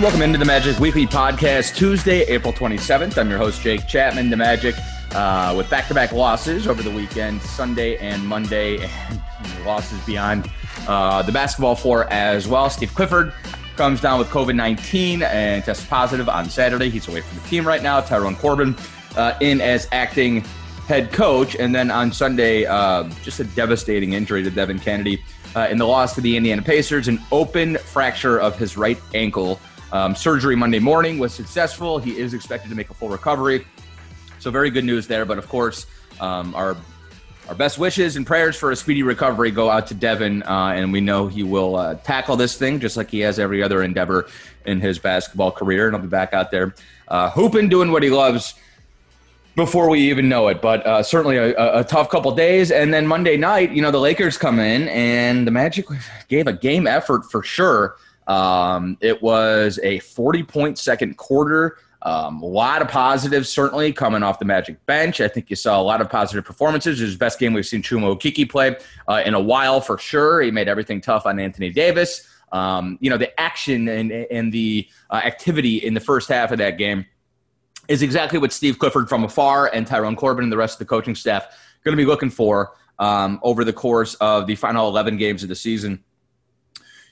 [0.00, 3.16] Welcome into the Magic Weekly Podcast, Tuesday, April 27th.
[3.16, 4.28] I'm your host, Jake Chapman.
[4.28, 4.74] The Magic
[5.12, 8.76] uh, with back to back losses over the weekend, Sunday and Monday,
[9.08, 10.50] and losses beyond
[10.86, 12.68] uh, the basketball floor as well.
[12.68, 13.32] Steve Clifford
[13.76, 16.90] comes down with COVID 19 and tests positive on Saturday.
[16.90, 18.02] He's away from the team right now.
[18.02, 18.76] Tyrone Corbin
[19.16, 20.44] uh, in as acting
[20.86, 21.56] head coach.
[21.56, 25.20] And then on Sunday, uh, just a devastating injury to Devin Cannady
[25.54, 29.58] uh, in the loss to the Indiana Pacers, an open fracture of his right ankle.
[29.96, 31.98] Um, surgery Monday morning was successful.
[31.98, 33.66] He is expected to make a full recovery.
[34.40, 35.24] So, very good news there.
[35.24, 35.86] But of course,
[36.20, 36.76] um, our
[37.48, 40.92] our best wishes and prayers for a speedy recovery go out to Devin, uh, and
[40.92, 44.26] we know he will uh, tackle this thing just like he has every other endeavor
[44.66, 46.74] in his basketball career, and I'll be back out there
[47.08, 48.52] uh, hooping, doing what he loves
[49.54, 50.60] before we even know it.
[50.60, 52.70] But uh, certainly a, a, tough couple days.
[52.70, 55.86] And then Monday night, you know, the Lakers come in, and the Magic
[56.28, 57.96] gave a game effort for sure.
[58.26, 61.78] Um, it was a 40 point second quarter.
[62.02, 65.20] Um, a lot of positives, certainly, coming off the Magic bench.
[65.20, 67.00] I think you saw a lot of positive performances.
[67.00, 68.76] It was the best game we've seen Chuma Okeke play
[69.08, 70.40] uh, in a while, for sure.
[70.40, 72.28] He made everything tough on Anthony Davis.
[72.52, 76.58] Um, you know, the action and, and the uh, activity in the first half of
[76.58, 77.06] that game
[77.88, 80.84] is exactly what Steve Clifford from afar and Tyrone Corbin and the rest of the
[80.84, 81.48] coaching staff
[81.86, 85.48] going to be looking for um, over the course of the final 11 games of
[85.48, 86.02] the season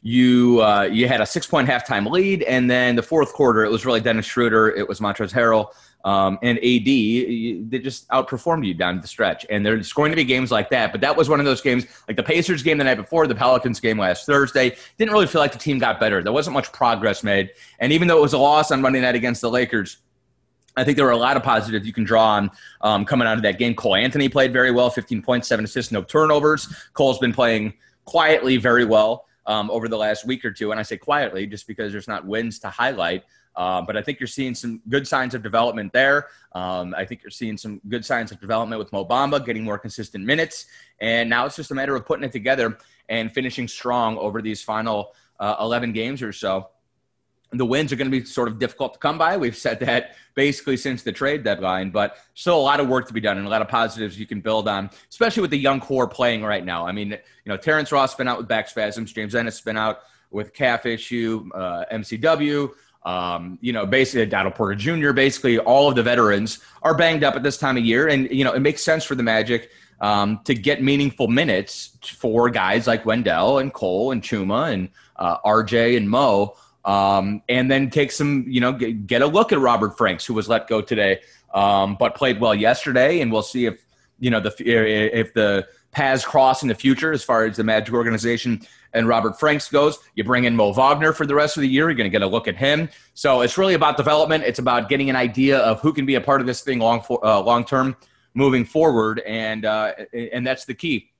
[0.07, 3.71] you uh, you had a six point halftime lead, and then the fourth quarter, it
[3.71, 5.69] was really Dennis Schroeder, it was Montrezl Harrell,
[6.05, 7.71] um, and AD.
[7.71, 10.93] They just outperformed you down the stretch, and there's going to be games like that.
[10.93, 13.35] But that was one of those games, like the Pacers game the night before, the
[13.35, 14.77] Pelicans game last Thursday.
[14.99, 16.23] Didn't really feel like the team got better.
[16.23, 19.15] There wasn't much progress made, and even though it was a loss on Monday night
[19.15, 19.97] against the Lakers.
[20.77, 23.37] I think there were a lot of positives you can draw on um, coming out
[23.37, 23.77] of that game.
[23.77, 26.67] Cole Anthony played very well, 15 points, seven assists, no turnovers.
[26.95, 30.70] Cole's been playing quietly very well um, over the last week or two.
[30.70, 33.25] And I say quietly just because there's not wins to highlight.
[33.56, 36.27] Uh, but I think you're seeing some good signs of development there.
[36.52, 39.79] Um, I think you're seeing some good signs of development with Mo Bamba getting more
[39.79, 40.67] consistent minutes.
[41.01, 44.63] And now it's just a matter of putting it together and finishing strong over these
[44.63, 46.69] final uh, 11 games or so
[47.59, 49.37] the wins are going to be sort of difficult to come by.
[49.37, 53.13] We've said that basically since the trade deadline, but still a lot of work to
[53.13, 55.81] be done and a lot of positives you can build on, especially with the young
[55.81, 56.87] core playing right now.
[56.87, 60.01] I mean, you know, Terrence Ross been out with back spasms, James Ennis been out
[60.31, 62.70] with calf issue, uh, MCW.
[63.05, 65.13] Um, you know, basically Otto Porter Jr.
[65.13, 68.45] Basically, all of the veterans are banged up at this time of year, and you
[68.45, 69.70] know it makes sense for the Magic
[70.01, 75.39] um, to get meaningful minutes for guys like Wendell and Cole and Chuma and uh,
[75.41, 79.58] RJ and Mo um, and then take some, you know, get, get, a look at
[79.58, 81.20] Robert Franks, who was let go today,
[81.55, 83.20] um, but played well yesterday.
[83.20, 83.84] And we'll see if,
[84.18, 87.95] you know, the if the paths cross in the future as far as the Magic
[87.95, 88.61] organization
[88.92, 89.98] and Robert Franks goes.
[90.14, 91.89] You bring in Mo Wagner for the rest of the year.
[91.89, 92.89] You're going to get a look at him.
[93.14, 94.45] So it's really about development.
[94.45, 97.01] It's about getting an idea of who can be a part of this thing long
[97.01, 97.96] for, uh, long term
[98.34, 101.11] moving forward, and uh, and that's the key.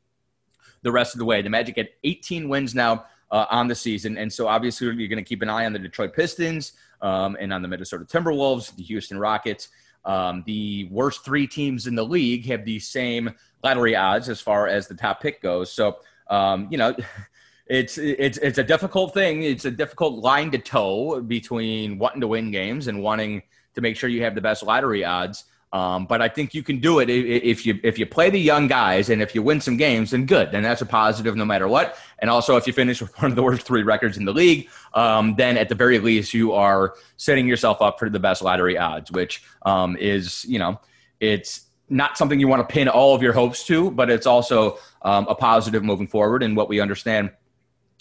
[0.83, 4.19] The rest of the way, the Magic had 18 wins now uh, on the season.
[4.19, 7.53] And so obviously you're going to keep an eye on the Detroit Pistons um, and
[7.53, 9.69] on the Minnesota Timberwolves, the Houston Rockets.
[10.05, 14.69] Um, the worst three teams in the league have the same lottery odds as far
[14.69, 15.73] as the top pick goes.
[15.73, 15.99] So,
[16.29, 16.95] um, you know,
[17.67, 19.43] it's it's it's a difficult thing.
[19.43, 23.43] It's a difficult line to toe between wanting to win games and wanting
[23.75, 25.45] to make sure you have the best lottery odds.
[25.75, 28.69] Um, but I think you can do it if you if you play the young
[28.69, 30.53] guys and if you win some games, then good.
[30.53, 31.99] Then that's a positive no matter what.
[32.21, 34.69] And also, if you finish with one of the worst three records in the league,
[34.95, 38.79] um, then at the very least you are setting yourself up for the best lottery
[38.79, 40.81] odds, which um, is you know
[41.19, 44.79] it's not something you want to pin all of your hopes to, but it's also
[45.03, 46.45] um, a positive moving forward.
[46.45, 47.33] And what we understand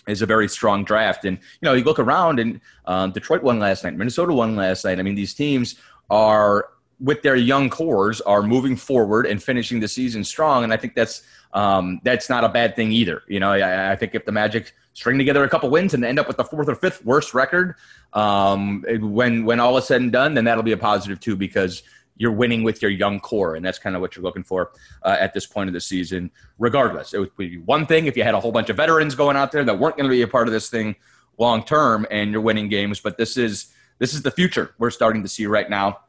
[0.08, 1.26] is a very strong draft.
[1.26, 4.86] And you know, you look around and um, Detroit won last night, Minnesota won last
[4.86, 5.00] night.
[5.00, 5.76] I mean, these teams
[6.12, 6.68] are
[7.04, 10.64] with their young cores are moving forward and finishing the season strong.
[10.64, 13.22] And I think that's um, that's not a bad thing either.
[13.28, 16.18] You know, I, I, think if the Magic string together a couple wins and end
[16.18, 17.76] up with the fourth or fifth worst record,
[18.14, 21.84] um, when when all is said and done, then that'll be a positive too because
[22.16, 24.72] you're winning with your young core, and that's kind of what you're looking for
[25.04, 26.32] uh, at this point of the season.
[26.58, 29.36] Regardless, it would be one thing if you had a whole bunch of veterans going
[29.36, 30.96] out there that weren't going to be a part of this thing
[31.38, 33.00] long term, and you're winning games.
[33.00, 33.68] But this is
[34.00, 36.00] this is the future we're starting to see right now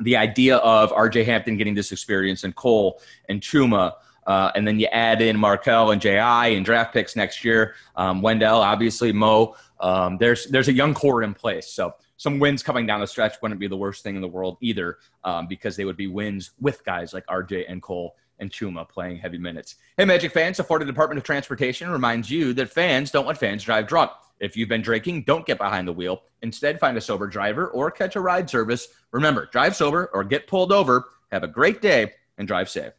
[0.00, 3.92] the idea of RJ Hampton getting this experience and Cole and Chuma.
[4.26, 7.74] Uh, and then you add in Markelle and JI and draft picks next year.
[7.94, 9.56] Um, Wendell, obviously, Mo.
[9.80, 11.68] Um, there's there's a young core in place.
[11.68, 14.56] So some wins coming down the stretch wouldn't be the worst thing in the world
[14.60, 18.88] either, um, because they would be wins with guys like RJ and Cole and Chuma
[18.88, 19.76] playing heavy minutes.
[19.96, 23.62] Hey, Magic fans, the Florida Department of Transportation reminds you that fans don't let fans
[23.62, 24.10] drive drunk.
[24.40, 26.22] If you've been drinking, don't get behind the wheel.
[26.42, 28.88] Instead, find a sober driver or catch a ride service.
[29.12, 31.04] Remember, drive sober or get pulled over.
[31.32, 32.92] Have a great day and drive safe.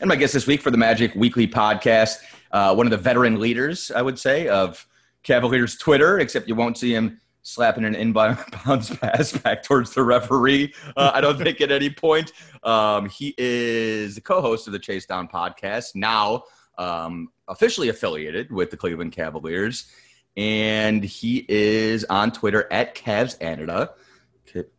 [0.00, 2.18] And my guest this week for the Magic Weekly podcast,
[2.52, 4.86] uh, one of the veteran leaders, I would say, of
[5.22, 10.72] Cavaliers Twitter, except you won't see him slapping an inbounds pass back towards the referee.
[10.96, 12.32] Uh, I don't think at any point.
[12.62, 16.44] Um, he is the co-host of the Chase Down podcast, now
[16.78, 19.90] um, officially affiliated with the Cleveland Cavaliers,
[20.36, 23.90] and he is on Twitter at Cavs Canada.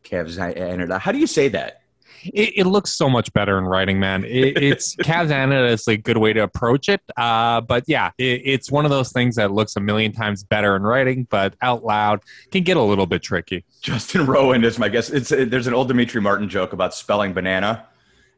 [0.04, 1.00] Cavs Canada.
[1.00, 1.82] How do you say that?
[2.24, 4.24] it, it, looks so much better in writing, man.
[4.24, 7.02] It, it's Kazana is a good way to approach it.
[7.18, 10.76] Uh, but yeah, it, it's one of those things that looks a million times better
[10.76, 12.22] in writing, but out loud
[12.52, 13.66] can get a little bit tricky.
[13.82, 15.10] Justin Rowan is my guess.
[15.10, 17.88] It's there's an old Demetri Martin joke about spelling banana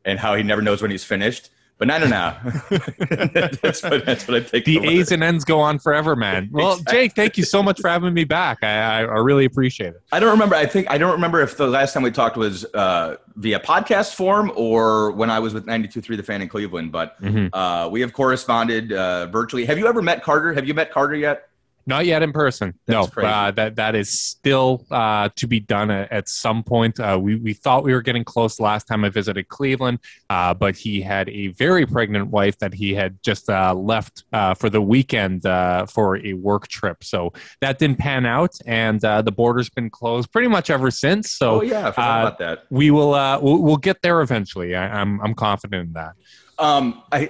[0.05, 1.49] and how he never knows when he's finished.
[1.77, 2.37] Banana now.
[2.69, 4.65] that's, what, that's what I think.
[4.65, 6.49] The A's and N's go on forever, man.
[6.51, 6.93] Well, exactly.
[6.93, 8.59] Jake, thank you so much for having me back.
[8.61, 10.01] I, I, I, really appreciate it.
[10.11, 10.55] I don't remember.
[10.55, 14.13] I think I don't remember if the last time we talked was uh, via podcast
[14.13, 16.91] form or when I was with 92.3 The Fan in Cleveland.
[16.91, 17.53] But mm-hmm.
[17.53, 19.65] uh, we have corresponded uh, virtually.
[19.65, 20.53] Have you ever met Carter?
[20.53, 21.49] Have you met Carter yet?
[21.85, 22.73] Not yet in person.
[22.85, 26.99] That's no, uh, that that is still uh, to be done at, at some point.
[26.99, 29.99] Uh, we we thought we were getting close last time I visited Cleveland,
[30.29, 34.53] uh, but he had a very pregnant wife that he had just uh, left uh,
[34.53, 37.03] for the weekend for a work trip.
[37.03, 41.31] So that didn't pan out, and the border's been closed pretty much ever since.
[41.31, 42.65] So oh, yeah, I forgot about that.
[42.69, 44.75] We will we'll, we'll, get there eventually.
[44.75, 46.13] I, am I'm, I'm confident in that.
[46.57, 47.29] Um, I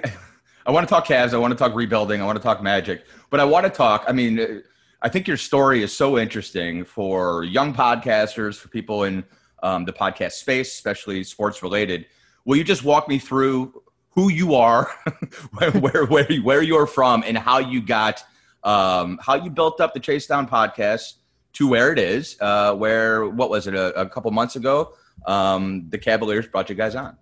[0.65, 1.33] I want to talk Cavs.
[1.33, 2.21] I want to talk rebuilding.
[2.21, 3.05] I want to talk Magic.
[3.33, 4.05] But I want to talk.
[4.07, 4.61] I mean,
[5.01, 9.23] I think your story is so interesting for young podcasters, for people in
[9.63, 12.05] um, the podcast space, especially sports related.
[12.45, 13.81] Will you just walk me through
[14.11, 14.87] who you are,
[15.53, 18.23] where, where, where, where you're from, and how you got,
[18.63, 21.13] um, how you built up the Chase Down podcast
[21.53, 24.93] to where it is, uh, where, what was it, a, a couple months ago?
[25.25, 27.17] Um, the Cavaliers brought you guys on.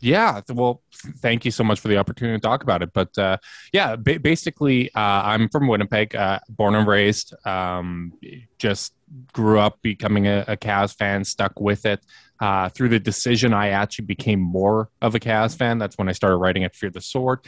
[0.00, 0.82] Yeah, well,
[1.20, 2.92] thank you so much for the opportunity to talk about it.
[2.92, 3.38] But uh,
[3.72, 7.34] yeah, ba- basically, uh, I'm from Winnipeg, uh, born and raised.
[7.46, 8.12] Um,
[8.58, 8.92] just
[9.32, 12.00] grew up becoming a, a Cavs fan, stuck with it.
[12.38, 15.78] Uh, through the decision, I actually became more of a Cavs fan.
[15.78, 17.40] That's when I started writing at Fear the Sword.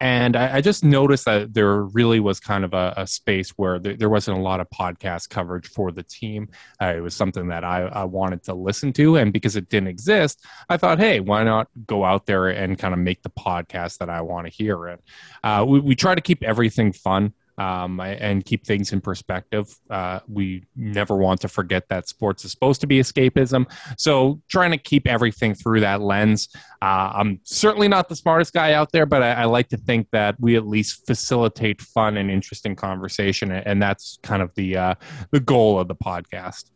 [0.00, 3.78] And I, I just noticed that there really was kind of a, a space where
[3.78, 6.48] there, there, wasn't a lot of podcast coverage for the team.
[6.80, 9.16] Uh, it was something that I, I, wanted to listen to.
[9.16, 12.92] And because it didn't exist, I thought, hey, why not go out there and kind
[12.92, 14.86] of make the podcast that I want to hear?
[14.86, 15.02] And
[15.44, 19.74] uh, we, we try to keep everything fun um, and keep things in perspective.
[19.90, 23.70] Uh, we never want to forget that sports is supposed to be escapism.
[23.98, 26.48] So, trying to keep everything through that lens.
[26.80, 30.08] Uh, I'm certainly not the smartest guy out there, but I, I, like to think
[30.12, 34.94] that we at least facilitate fun and interesting conversation, and that's kind of the uh,
[35.30, 36.70] the goal of the podcast.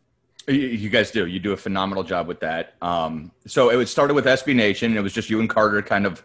[0.47, 1.25] You guys do.
[1.25, 2.75] You do a phenomenal job with that.
[2.81, 4.95] Um, so it started with SB Nation.
[4.95, 6.23] It was just you and Carter kind of.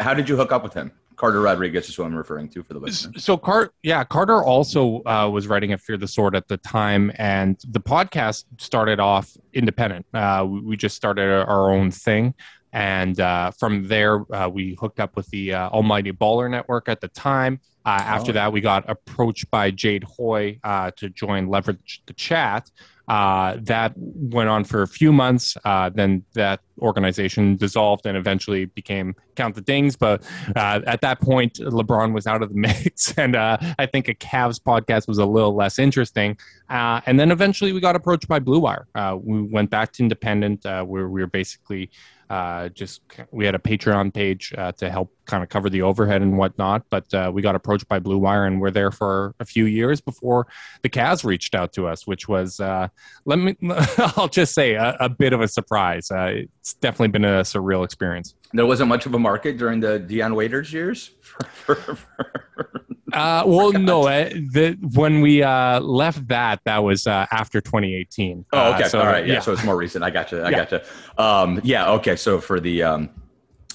[0.00, 0.92] How did you hook up with him?
[1.20, 3.22] Carter Rodriguez is who I'm referring to for the listeners.
[3.22, 7.12] So, Car- yeah, Carter also uh, was writing at Fear the Sword at the time,
[7.16, 10.06] and the podcast started off independent.
[10.14, 12.32] Uh, we, just started our own thing.
[12.72, 17.02] And uh, from there, uh, we hooked up with the uh, Almighty Baller Network at
[17.02, 17.60] the time.
[17.84, 18.34] Uh, after oh.
[18.34, 20.58] that, we got approached by Jade Hoye
[20.96, 22.70] to join Leverage the Chat.
[23.10, 25.56] Uh, that went on for a few months.
[25.64, 29.96] Uh, then that organization dissolved and eventually became Count the Dings.
[29.96, 30.22] But
[30.56, 34.14] uh, at that point, LeBron was out of the mix, and uh, I think a
[34.14, 36.38] Cavs podcast was a little less interesting.
[36.68, 38.86] Uh, and then eventually, we got approached by Blue Wire.
[39.22, 41.90] we went back to independent, where we were basically
[42.30, 46.22] uh, just we had a Patreon page uh, to help kind of cover the overhead
[46.22, 46.84] and whatnot.
[46.88, 50.00] But uh, we got approached by Blue Wire and we're there for a few years
[50.00, 50.46] before
[50.82, 52.86] the Cavs reached out to us, which was uh,
[53.24, 53.56] let me
[54.16, 56.08] I'll just say a, a bit of a surprise.
[56.08, 58.34] Uh, it's definitely been a surreal experience.
[58.52, 61.10] There wasn't much of a market during the Dion Waiters years.
[61.20, 64.06] For, for, for uh, well, no.
[64.06, 68.44] Uh, the, when we uh, left that, that was uh, after 2018.
[68.52, 68.84] Oh, okay.
[68.84, 69.26] Uh, so, All right.
[69.26, 70.04] Yeah, yeah, So it's more recent.
[70.04, 70.40] I got you.
[70.40, 70.64] I yeah.
[70.64, 71.24] got you.
[71.24, 71.90] Um, yeah.
[71.92, 72.14] Okay.
[72.14, 73.10] So for the um,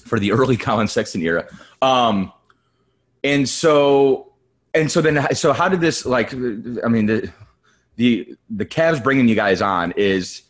[0.04, 1.46] for the early Collin Sexton era,
[1.82, 2.32] um,
[3.24, 4.32] and so
[4.72, 6.32] and so then so how did this like?
[6.32, 7.30] I mean the
[7.96, 10.42] the the Cavs bringing you guys on is.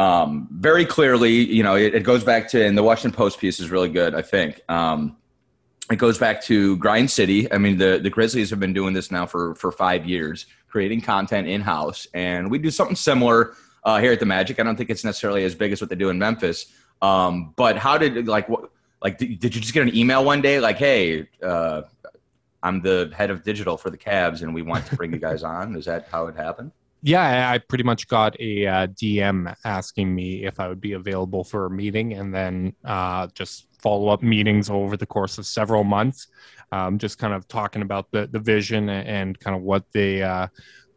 [0.00, 3.60] Um, very clearly, you know, it, it goes back to, and the Washington Post piece
[3.60, 4.62] is really good, I think.
[4.66, 5.18] Um,
[5.90, 7.52] it goes back to Grind City.
[7.52, 11.02] I mean, the, the Grizzlies have been doing this now for, for five years, creating
[11.02, 12.06] content in house.
[12.14, 13.52] And we do something similar
[13.84, 14.58] uh, here at the Magic.
[14.58, 16.72] I don't think it's necessarily as big as what they do in Memphis.
[17.02, 18.70] Um, but how did, like, what,
[19.02, 21.82] like did, you just get an email one day like, hey, uh,
[22.62, 25.42] I'm the head of digital for the Cavs, and we want to bring you guys
[25.42, 25.76] on?
[25.76, 26.72] Is that how it happened?
[27.02, 31.44] Yeah, I pretty much got a uh, DM asking me if I would be available
[31.44, 35.82] for a meeting, and then uh, just follow up meetings over the course of several
[35.82, 36.26] months,
[36.72, 40.48] um, just kind of talking about the the vision and kind of what they uh,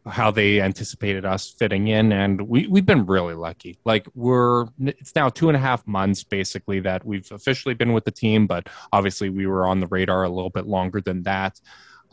[0.06, 2.12] how they anticipated us fitting in.
[2.12, 3.78] And we, we've been really lucky.
[3.86, 8.04] Like we're it's now two and a half months basically that we've officially been with
[8.04, 11.58] the team but obviously we were on the radar a little bit longer than that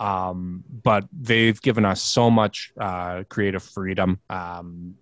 [0.01, 4.96] um, but they've given us so much uh, creative freedom, um,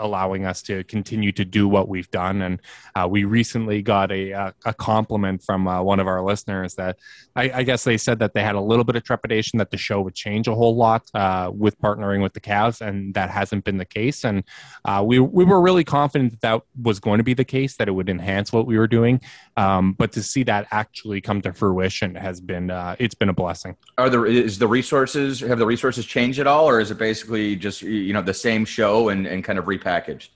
[0.00, 2.42] allowing us to continue to do what we've done.
[2.42, 2.60] And
[2.96, 6.98] uh, we recently got a, a compliment from uh, one of our listeners that
[7.36, 9.76] I, I, guess they said that they had a little bit of trepidation that the
[9.76, 13.62] show would change a whole lot uh, with partnering with the Cavs, and that hasn't
[13.62, 14.24] been the case.
[14.24, 14.42] And
[14.84, 17.86] uh, we we were really confident that that was going to be the case, that
[17.86, 19.20] it would enhance what we were doing.
[19.56, 23.32] Um, but to see that actually come to fruition has been uh, it's been a
[23.32, 23.76] blessing.
[23.98, 27.56] Are there is the resources have the resources changed at all, or is it basically
[27.56, 30.28] just you know the same show and, and kind of repackaged?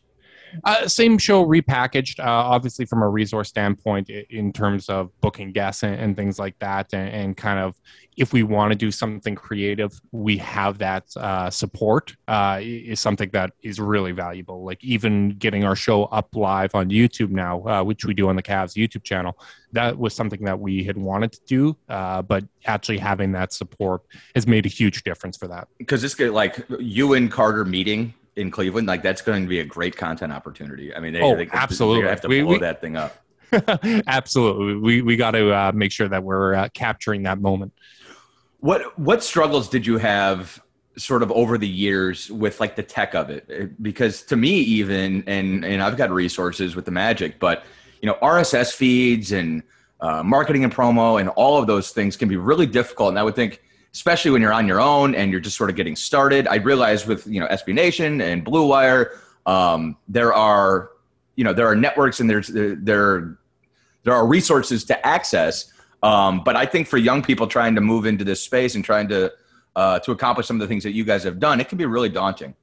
[0.65, 5.83] Uh, same show repackaged, uh, obviously from a resource standpoint, in terms of booking guests
[5.83, 7.75] and, and things like that, and, and, kind of
[8.17, 13.29] if we want to do something creative, we have that uh, support uh, is something
[13.31, 14.65] that is really valuable.
[14.65, 18.37] Like even getting our show up live on YouTube now, uh, which we do on
[18.37, 19.39] the Cavs YouTube channel,
[19.73, 24.03] that was something that we had wanted to do, uh, but actually having that support
[24.35, 25.69] has made a huge difference for that.
[25.77, 29.61] Because this get like you and Carter meeting in Cleveland, like that's going to be
[29.61, 30.95] a great content opportunity.
[30.95, 33.17] I mean, they, oh, they, absolutely, have to we, blow we, that thing up.
[34.07, 37.73] absolutely, we we got to uh, make sure that we're uh, capturing that moment.
[38.61, 40.63] What what struggles did you have
[40.99, 43.83] sort of over the years with like the tech of it?
[43.83, 47.65] Because to me, even and and I've got resources with the Magic, but
[48.03, 49.63] you know, RSS feeds and
[50.01, 53.11] uh, marketing and promo and all of those things can be really difficult.
[53.11, 53.63] And I would think
[53.97, 56.47] especially when you're on your own and you're just sort of getting started.
[56.47, 60.91] I realized with you know SB Nation and Blue Wire, um, there are
[61.35, 63.39] you know there are networks and there's there there,
[64.05, 65.73] there are resources to access.
[66.03, 69.09] Um, but I think for young people trying to move into this space and trying
[69.09, 69.33] to
[69.75, 71.87] uh, to accomplish some of the things that you guys have done, it can be
[71.87, 72.55] really daunting.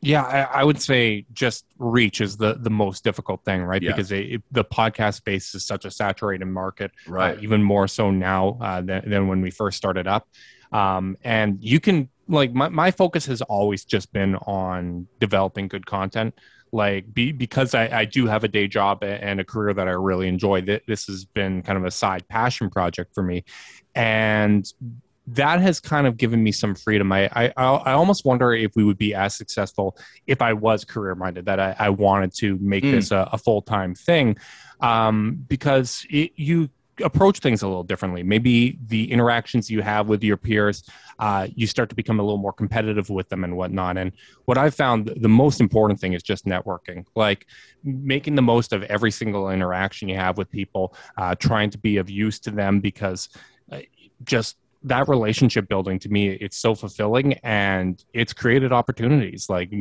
[0.00, 3.80] Yeah, I, I, would say just reach is the the most difficult thing, right?
[3.80, 3.92] Yeah.
[3.92, 7.38] Because it, the podcast space is such a saturated market, uh, right?
[7.38, 10.26] Uh, even more so now uh, than, than when we first started up.
[10.72, 15.86] Um, and you can like my, my focus has always just been on developing good
[15.86, 16.34] content
[16.72, 19.90] like be, because I, I do have a day job and a career that I
[19.90, 20.62] really enjoy.
[20.62, 23.44] This has been kind of a side passion project for me,
[23.94, 24.66] and
[25.26, 27.12] that has kind of given me some freedom.
[27.12, 31.14] I I, I almost wonder if we would be as successful if I was career
[31.14, 31.44] minded.
[31.44, 32.92] That I, I wanted to make mm.
[32.92, 34.38] this a, a full time thing,
[34.80, 36.70] um, because it, you
[37.02, 38.22] approach things a little differently.
[38.22, 40.84] Maybe the interactions you have with your peers,
[41.18, 43.96] uh, you start to become a little more competitive with them and whatnot.
[43.98, 44.12] And
[44.46, 47.46] what I've found the most important thing is just networking, like
[47.84, 51.98] making the most of every single interaction you have with people, uh, trying to be
[51.98, 53.28] of use to them because
[53.70, 53.80] uh,
[54.24, 59.72] just that relationship building to me it's so fulfilling and it's created opportunities like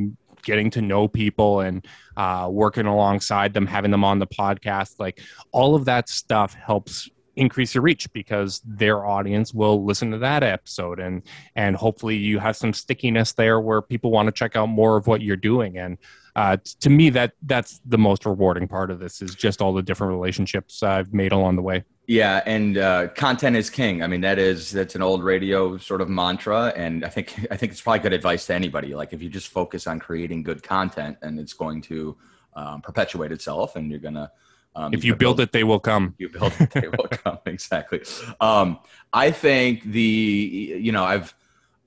[0.44, 1.86] getting to know people and
[2.18, 5.22] uh, working alongside them, having them on the podcast, like
[5.52, 10.44] all of that stuff helps increase your reach because their audience will listen to that
[10.44, 11.24] episode and
[11.56, 15.08] and hopefully you have some stickiness there where people want to check out more of
[15.08, 15.98] what you're doing and
[16.36, 19.82] uh, to me that that's the most rewarding part of this is just all the
[19.82, 21.84] different relationships I've made along the way.
[22.12, 24.04] Yeah, and uh, content is king.
[24.04, 27.56] I mean, that is that's an old radio sort of mantra, and I think I
[27.56, 28.94] think it's probably good advice to anybody.
[28.94, 32.18] Like, if you just focus on creating good content, and it's going to
[32.54, 34.30] um, perpetuate itself, and you're gonna.
[34.76, 36.14] Um, if you build, build, it, they will come.
[36.18, 37.40] You build it, they will come.
[37.46, 38.02] Exactly.
[38.42, 38.80] Um,
[39.14, 41.34] I think the you know I've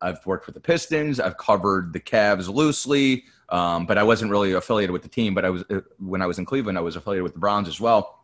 [0.01, 1.21] I've worked with the Pistons.
[1.21, 5.35] I've covered the Cavs loosely, um, but I wasn't really affiliated with the team.
[5.35, 7.69] But I was uh, when I was in Cleveland, I was affiliated with the Browns
[7.69, 8.24] as well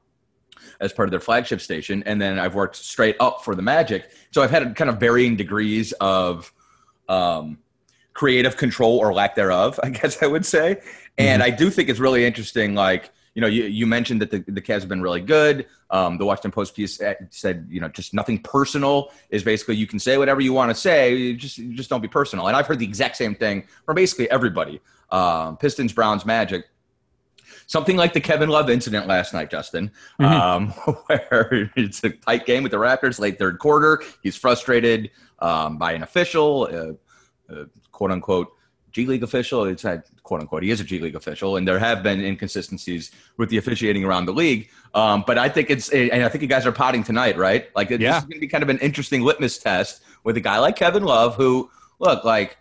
[0.81, 4.11] as part of their flagship station, and then I've worked straight up for the Magic.
[4.31, 6.52] So I've had kind of varying degrees of
[7.09, 7.59] um,
[8.14, 10.81] creative control or lack thereof, I guess I would say.
[11.19, 11.52] And mm-hmm.
[11.52, 12.75] I do think it's really interesting.
[12.75, 15.67] Like you know, you, you mentioned that the the Cavs have been really good.
[15.90, 17.00] Um, the Washington Post piece
[17.31, 20.75] said, you know, just nothing personal is basically you can say whatever you want to
[20.75, 22.49] say, you just you just don't be personal.
[22.49, 24.81] And I've heard the exact same thing from basically everybody.
[25.11, 26.67] Um, Pistons, Browns, Magic
[27.71, 30.25] something like the Kevin Love incident last night, Justin, mm-hmm.
[30.25, 30.69] um,
[31.07, 34.03] where it's a tight game with the Raptors late third quarter.
[34.25, 36.99] He's frustrated um, by an official,
[37.49, 38.49] uh, uh, quote unquote,
[38.91, 39.67] G League official.
[39.67, 40.65] It's not quote unquote.
[40.65, 44.27] He is a G League official, and there have been inconsistencies with the officiating around
[44.27, 44.69] the league.
[44.93, 47.69] Um, but I think it's, and I think you guys are potting tonight, right?
[47.77, 47.99] Like, yeah.
[47.99, 50.75] this is going to be kind of an interesting litmus test with a guy like
[50.75, 52.59] Kevin Love, who, look, like,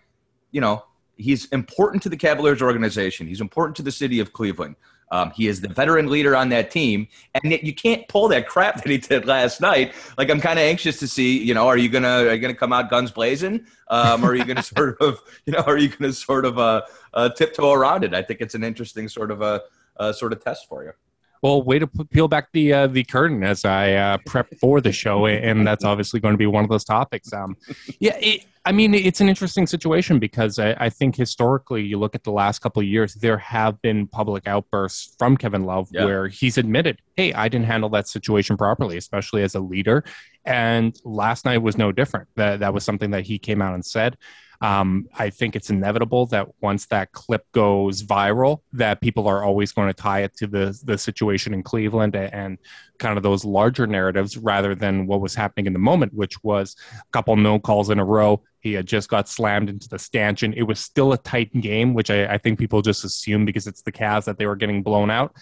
[0.51, 0.83] you know,
[1.15, 3.25] he's important to the Cavaliers organization.
[3.25, 4.75] He's important to the city of Cleveland.
[5.11, 8.47] Um, he is the veteran leader on that team, and yet you can't pull that
[8.47, 9.93] crap that he did last night.
[10.17, 12.53] Like I'm kind of anxious to see, you know, are you gonna are you gonna
[12.53, 15.89] come out guns blazing, um, or are you gonna sort of, you know, are you
[15.89, 16.81] gonna sort of uh,
[17.13, 18.13] uh, tiptoe around it?
[18.13, 19.63] I think it's an interesting sort of a,
[19.97, 20.93] a sort of test for you.
[21.41, 24.91] Well, way to peel back the uh, the curtain as I uh, prep for the
[24.91, 27.31] show, and that's obviously going to be one of those topics.
[27.31, 27.55] Um,
[27.99, 32.13] yeah, it, I mean, it's an interesting situation because I, I, think historically, you look
[32.13, 36.03] at the last couple of years, there have been public outbursts from Kevin Love yeah.
[36.03, 40.03] where he's admitted, "Hey, I didn't handle that situation properly, especially as a leader."
[40.45, 42.27] And last night was no different.
[42.35, 44.17] That that was something that he came out and said.
[44.61, 49.71] Um, I think it's inevitable that once that clip goes viral, that people are always
[49.71, 52.57] going to tie it to the the situation in Cleveland and
[52.97, 56.75] kind of those larger narratives rather than what was happening in the moment, which was
[56.99, 58.41] a couple no calls in a row.
[58.59, 60.53] He had just got slammed into the stanchion.
[60.53, 63.83] It was still a tight game, which I, I think people just assume because it's
[63.83, 65.33] the Cavs that they were getting blown out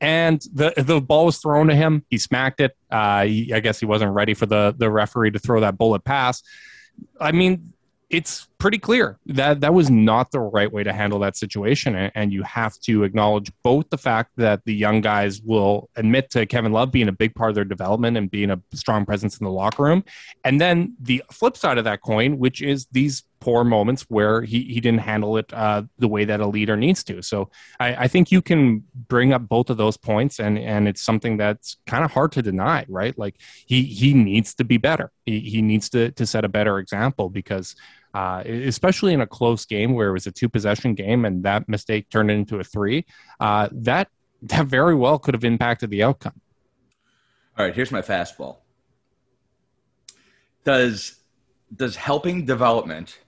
[0.00, 2.04] and the the ball was thrown to him.
[2.10, 2.76] He smacked it.
[2.90, 6.04] Uh, he, I guess he wasn't ready for the the referee to throw that bullet
[6.04, 6.42] pass.
[7.20, 7.72] I mean,
[8.10, 11.94] it's pretty clear that that was not the right way to handle that situation.
[11.94, 16.46] And you have to acknowledge both the fact that the young guys will admit to
[16.46, 19.44] Kevin Love being a big part of their development and being a strong presence in
[19.44, 20.04] the locker room.
[20.44, 24.62] And then the flip side of that coin, which is these poor moments where he,
[24.62, 27.22] he didn't handle it uh, the way that a leader needs to.
[27.22, 31.02] So I, I think you can bring up both of those points, and, and it's
[31.02, 33.16] something that's kind of hard to deny, right?
[33.18, 33.36] Like
[33.66, 35.12] he, he needs to be better.
[35.26, 37.76] He, he needs to, to set a better example because
[38.16, 41.68] uh, especially in a close game where it was a two possession game and that
[41.68, 43.04] mistake turned into a three,
[43.40, 44.08] uh, that
[44.40, 46.40] that very well could have impacted the outcome.
[47.58, 48.56] All right, here's my fastball.
[50.64, 51.16] Does
[51.74, 53.18] does helping development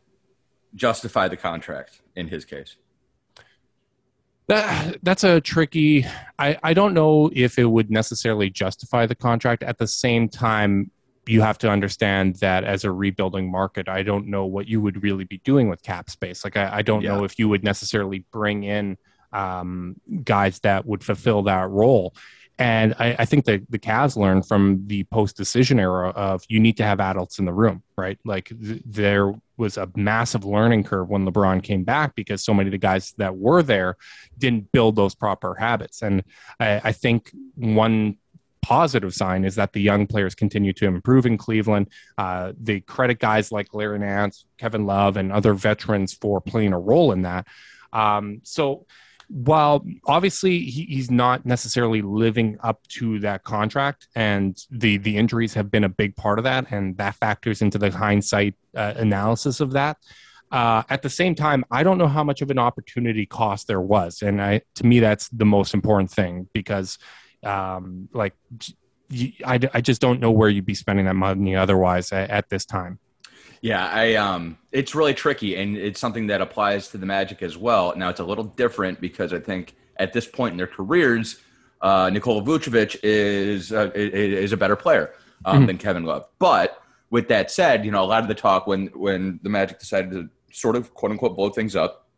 [0.75, 2.76] justify the contract in his case?
[4.47, 6.06] That, that's a tricky.
[6.39, 9.63] I, I don't know if it would necessarily justify the contract.
[9.63, 10.91] At the same time,
[11.28, 15.02] you have to understand that as a rebuilding market, I don't know what you would
[15.02, 16.45] really be doing with cap space.
[16.45, 17.14] Like, I, I don't yeah.
[17.14, 18.97] know if you would necessarily bring in
[19.32, 22.14] um, guys that would fulfill that role.
[22.60, 26.58] And I, I think that the Cavs learned from the post decision era of you
[26.58, 28.19] need to have adults in the room, right?
[28.25, 32.69] Like th- there was a massive learning curve when LeBron came back because so many
[32.69, 33.97] of the guys that were there
[34.36, 36.02] didn't build those proper habits.
[36.02, 36.25] And
[36.58, 38.17] I, I think one
[38.69, 41.89] positive sign is that the young players continue to improve in Cleveland.
[42.19, 46.78] Uh, they credit guys like Larry Nance, Kevin Love, and other veterans for playing a
[46.78, 47.47] role in that.
[47.95, 48.85] Um, so
[49.28, 55.54] while obviously he, he's not necessarily living up to that contract, and the the injuries
[55.54, 59.61] have been a big part of that, and that factors into the hindsight uh, analysis
[59.61, 59.97] of that.
[60.52, 63.81] Uh, at the same time, I don't know how much of an opportunity cost there
[63.81, 66.99] was, and I, to me, that's the most important thing because
[67.45, 68.35] um, like
[69.45, 72.65] I, I just don't know where you'd be spending that money otherwise at, at this
[72.65, 72.99] time.
[73.61, 77.57] Yeah, I um, it's really tricky, and it's something that applies to the Magic as
[77.57, 77.95] well.
[77.97, 81.41] Now it's a little different because I think at this point in their careers,
[81.81, 85.13] uh, Nikola Vucevic is uh, is a better player
[85.45, 85.67] um, mm-hmm.
[85.67, 86.27] than Kevin Love.
[86.39, 89.81] But with that said, you know a lot of the talk when when the Magic
[89.81, 92.09] decided to sort of quote unquote blow things up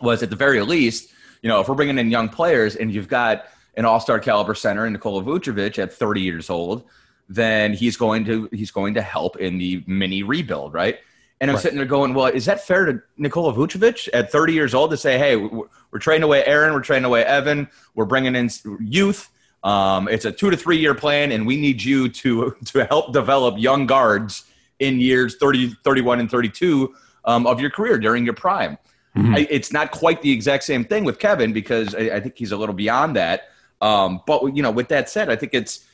[0.00, 3.08] was at the very least, you know, if we're bringing in young players and you've
[3.08, 3.44] got
[3.76, 6.84] an all-star caliber center in Nikola Vucevic at 30 years old,
[7.28, 10.98] then he's going to he's going to help in the mini rebuild, right?
[11.40, 11.62] And I'm right.
[11.62, 14.96] sitting there going, well, is that fair to Nikola Vucevic at 30 years old to
[14.96, 19.30] say, hey, we're trading away Aaron, we're trading away Evan, we're bringing in youth.
[19.62, 23.12] Um, it's a two to three year plan, and we need you to to help
[23.12, 24.44] develop young guards
[24.78, 26.94] in years 30, 31, and 32
[27.26, 28.78] um, of your career during your prime.
[29.16, 29.34] Mm-hmm.
[29.34, 32.52] I, it's not quite the exact same thing with Kevin because I, I think he's
[32.52, 33.48] a little beyond that.
[33.80, 35.84] Um, but you know, with that said, I think it's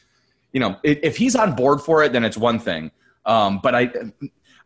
[0.52, 2.90] you know if, he's on board for it, then it's one thing.
[3.24, 3.90] Um, but I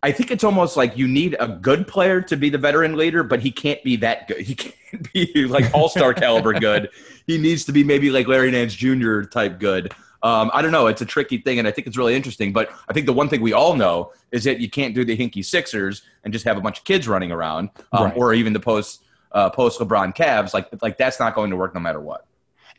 [0.02, 3.22] I think it's almost like you need a good player to be the veteran leader,
[3.22, 4.40] but he can't be that good.
[4.40, 6.90] He can't be like all star caliber good.
[7.26, 9.22] He needs to be maybe like Larry Nance Jr.
[9.22, 9.92] type good.
[10.22, 10.86] Um, I don't know.
[10.86, 12.52] It's a tricky thing, and I think it's really interesting.
[12.52, 15.16] But I think the one thing we all know is that you can't do the
[15.16, 18.16] Hinkie Sixers and just have a bunch of kids running around, um, right.
[18.16, 19.02] or even the post
[19.32, 20.52] uh, post LeBron Cavs.
[20.52, 22.26] Like like that's not going to work no matter what.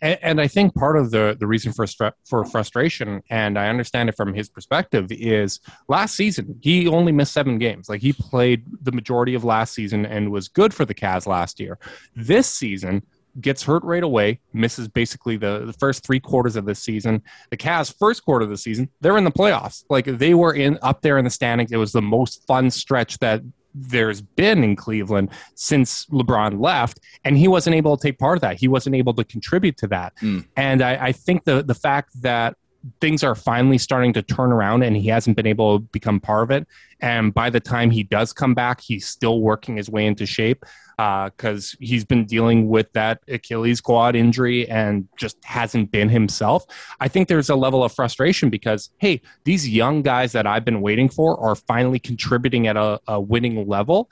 [0.01, 1.85] And, and, I think part of the, the reason for
[2.25, 7.33] for frustration, and I understand it from his perspective, is last season he only missed
[7.33, 7.89] seven games.
[7.89, 11.59] Like he played the majority of last season and was good for the Cavs last
[11.59, 11.77] year.
[12.15, 13.03] This season,
[13.39, 17.21] gets hurt right away, misses basically the, the first three quarters of the season.
[17.49, 19.85] The Cavs first quarter of the season, they're in the playoffs.
[19.89, 21.71] Like they were in up there in the standings.
[21.71, 23.41] It was the most fun stretch that
[23.73, 28.41] there's been in Cleveland since LeBron left, and he wasn't able to take part of
[28.41, 28.60] that.
[28.60, 30.15] He wasn't able to contribute to that.
[30.17, 30.45] Mm.
[30.55, 32.55] And I, I think the the fact that
[32.99, 36.43] things are finally starting to turn around and he hasn't been able to become part
[36.43, 36.67] of it.
[36.99, 40.65] And by the time he does come back, he's still working his way into shape
[41.01, 46.65] because uh, he's been dealing with that Achilles quad injury and just hasn't been himself.
[46.99, 50.81] I think there's a level of frustration because, hey, these young guys that I've been
[50.81, 54.11] waiting for are finally contributing at a, a winning level.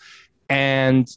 [0.49, 1.08] And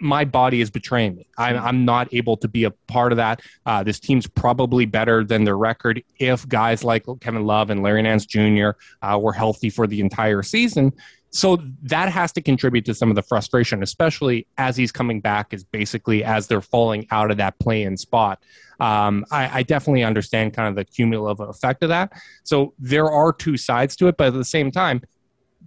[0.00, 1.26] my body is betraying me.
[1.38, 3.40] I'm, I'm, not able to be a part of that.
[3.64, 8.02] Uh, this team's probably better than their record if guys like Kevin Love and Larry
[8.02, 8.70] Nance Jr.
[9.00, 10.92] Uh, were healthy for the entire season.
[11.32, 15.54] So that has to contribute to some of the frustration, especially as he's coming back,
[15.54, 18.42] is basically as they're falling out of that play in spot.
[18.80, 22.12] Um, I, I, definitely understand kind of the cumulative effect of that.
[22.42, 25.02] So there are two sides to it, but at the same time,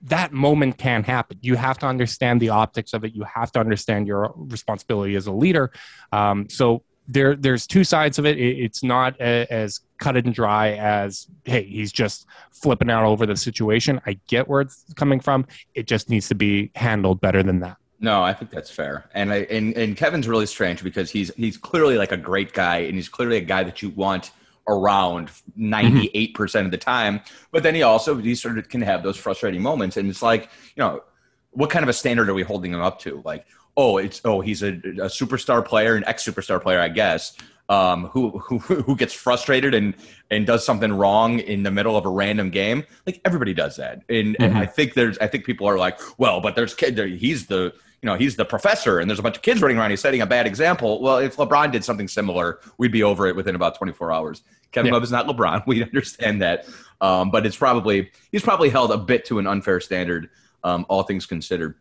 [0.03, 1.39] that moment can happen.
[1.41, 3.15] You have to understand the optics of it.
[3.15, 5.71] You have to understand your responsibility as a leader.
[6.11, 8.39] Um, so there there's two sides of it.
[8.39, 13.35] It's not a, as cut and dry as hey he's just flipping out over the
[13.35, 14.01] situation.
[14.05, 15.45] I get where it's coming from.
[15.73, 17.77] It just needs to be handled better than that.
[17.99, 19.09] No, I think that's fair.
[19.13, 22.77] And I and, and Kevin's really strange because he's he's clearly like a great guy
[22.79, 24.31] and he's clearly a guy that you want
[24.67, 27.21] around 98% of the time.
[27.51, 29.97] But then he also he sort of can have those frustrating moments.
[29.97, 31.03] And it's like, you know,
[31.51, 33.21] what kind of a standard are we holding him up to?
[33.23, 33.45] Like,
[33.77, 37.35] oh, it's oh, he's a, a superstar player, an ex superstar player, I guess,
[37.69, 39.95] um, who who who gets frustrated and
[40.31, 42.83] and does something wrong in the middle of a random game.
[43.05, 44.43] Like everybody does that, and, mm-hmm.
[44.43, 47.73] and I think there's I think people are like, well, but there's kid, he's the
[48.01, 49.89] you know he's the professor, and there's a bunch of kids running around.
[49.89, 51.01] He's setting a bad example.
[51.01, 54.43] Well, if LeBron did something similar, we'd be over it within about 24 hours.
[54.71, 54.93] Kevin yeah.
[54.93, 55.63] Love is not LeBron.
[55.67, 56.67] We understand that,
[57.01, 60.29] um, but it's probably he's probably held a bit to an unfair standard,
[60.63, 61.75] um, all things considered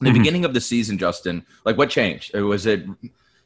[0.00, 0.18] the mm-hmm.
[0.18, 2.34] beginning of the season, Justin, like what changed?
[2.34, 2.86] Was it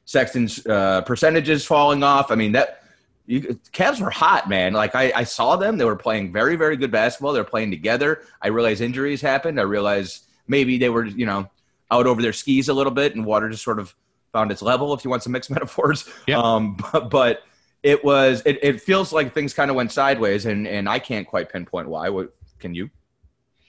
[0.05, 2.31] Sexton's uh, percentages falling off?
[2.31, 2.85] I mean, that
[3.27, 4.73] you, Cavs were hot, man.
[4.73, 7.33] Like I, I saw them; they were playing very, very good basketball.
[7.33, 8.23] They were playing together.
[8.41, 9.59] I realized injuries happened.
[9.59, 11.51] I realized maybe they were, you know,
[11.91, 13.95] out over their skis a little bit, and water just sort of
[14.33, 14.93] found its level.
[14.95, 16.41] If you want some mixed metaphors, yeah.
[16.41, 17.43] Um, but, but
[17.83, 18.43] it was.
[18.45, 21.89] It, it feels like things kind of went sideways, and and I can't quite pinpoint
[21.89, 22.11] why.
[22.11, 22.91] What can you?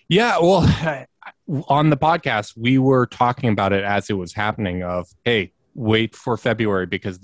[0.07, 1.07] Yeah, well,
[1.67, 4.83] on the podcast, we were talking about it as it was happening.
[4.83, 7.19] Of hey, wait for February because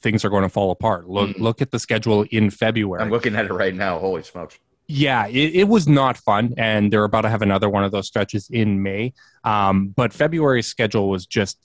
[0.00, 1.08] things are going to fall apart.
[1.08, 3.02] Look, mm look at the schedule in February.
[3.02, 3.98] I'm looking at it right now.
[3.98, 4.58] Holy smokes!
[4.86, 8.06] Yeah, it, it, was not fun, and they're about to have another one of those
[8.06, 9.14] stretches in May.
[9.42, 11.58] Um, but February's schedule was just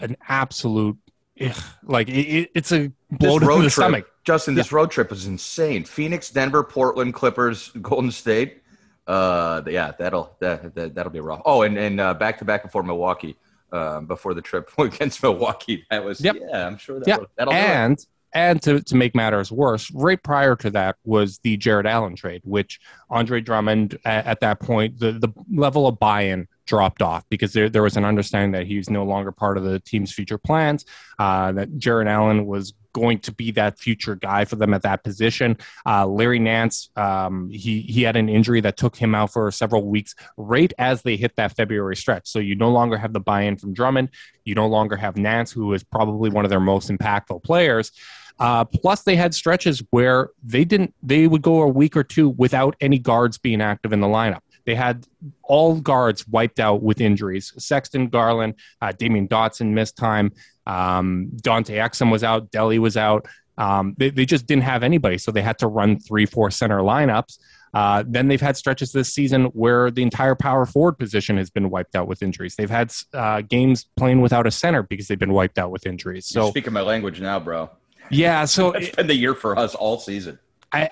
[0.00, 0.98] an absolute,
[1.40, 4.06] ugh, like it, it's a blow to the trip, stomach.
[4.24, 4.76] Justin, this yeah.
[4.76, 5.84] road trip is insane.
[5.84, 8.62] Phoenix, Denver, Portland, Clippers, Golden State.
[9.06, 11.42] Uh, yeah, that'll that, that that'll be rough.
[11.44, 13.36] Oh, and and uh, back to back before Milwaukee,
[13.72, 15.84] um, before the trip against Milwaukee.
[15.90, 16.36] That was yep.
[16.40, 17.20] yeah, I'm sure that yep.
[17.36, 17.98] that'll and
[18.34, 22.42] and to, to make matters worse, right prior to that was the Jarrett Allen trade,
[22.44, 27.52] which Andre Drummond at, at that point the the level of buy-in dropped off because
[27.52, 30.38] there, there was an understanding that he was no longer part of the team's future
[30.38, 30.84] plans.
[31.18, 35.04] Uh, that Jarrett Allen was going to be that future guy for them at that
[35.04, 35.58] position.
[35.84, 39.86] Uh, Larry Nance, um, he he had an injury that took him out for several
[39.86, 42.26] weeks right as they hit that February stretch.
[42.26, 44.08] So you no longer have the buy-in from Drummond.
[44.44, 47.92] You no longer have Nance, who is probably one of their most impactful players.
[48.38, 50.94] Uh, plus, they had stretches where they didn't.
[51.02, 54.40] They would go a week or two without any guards being active in the lineup.
[54.64, 55.06] They had
[55.42, 57.52] all guards wiped out with injuries.
[57.58, 60.32] Sexton, Garland, uh, Damyean Dotson missed time.
[60.66, 62.50] Um, Dante Exum was out.
[62.50, 63.26] Delly was out.
[63.56, 66.80] Um, they, they just didn't have anybody, so they had to run three, four center
[66.80, 67.38] lineups.
[67.72, 71.70] Uh, then they've had stretches this season where the entire power forward position has been
[71.70, 72.54] wiped out with injuries.
[72.54, 76.26] They've had uh, games playing without a center because they've been wiped out with injuries.
[76.26, 77.70] So You're speaking my language now, bro.
[78.10, 80.38] Yeah, so it's been the year for us all season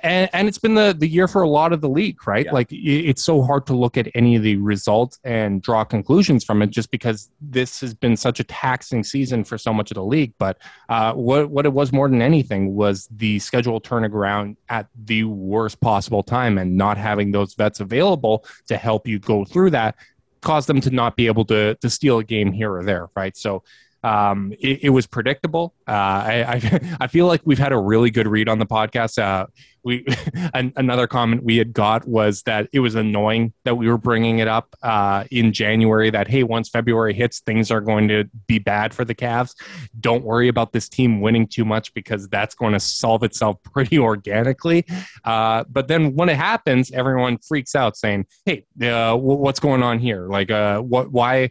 [0.02, 2.46] and, and it's been the, the year for a lot of the league, right?
[2.46, 2.52] Yeah.
[2.52, 6.62] Like it's so hard to look at any of the results and draw conclusions from
[6.62, 10.04] it just because this has been such a taxing season for so much of the
[10.04, 10.34] league.
[10.38, 14.88] But uh, what, what it was more than anything was the schedule turning around at
[15.04, 19.70] the worst possible time and not having those vets available to help you go through
[19.70, 19.96] that
[20.42, 23.36] caused them to not be able to, to steal a game here or there, right?
[23.36, 23.62] So
[24.02, 25.74] Um, it, it, was predictable.
[25.86, 29.18] Uh, I, I, I feel like we've had a really good read on the podcast.
[29.18, 29.46] Uh,
[29.84, 30.04] we
[30.54, 34.38] an, another comment we had got was that it was annoying that we were bringing
[34.38, 36.10] it up uh, in January.
[36.10, 39.54] That hey, once February hits, things are going to be bad for the Cavs.
[40.00, 43.98] Don't worry about this team winning too much because that's going to solve itself pretty
[43.98, 44.86] organically.
[45.24, 49.98] Uh, but then when it happens, everyone freaks out, saying, "Hey, uh, what's going on
[49.98, 50.28] here?
[50.28, 51.10] Like, uh, what?
[51.10, 51.50] Why?"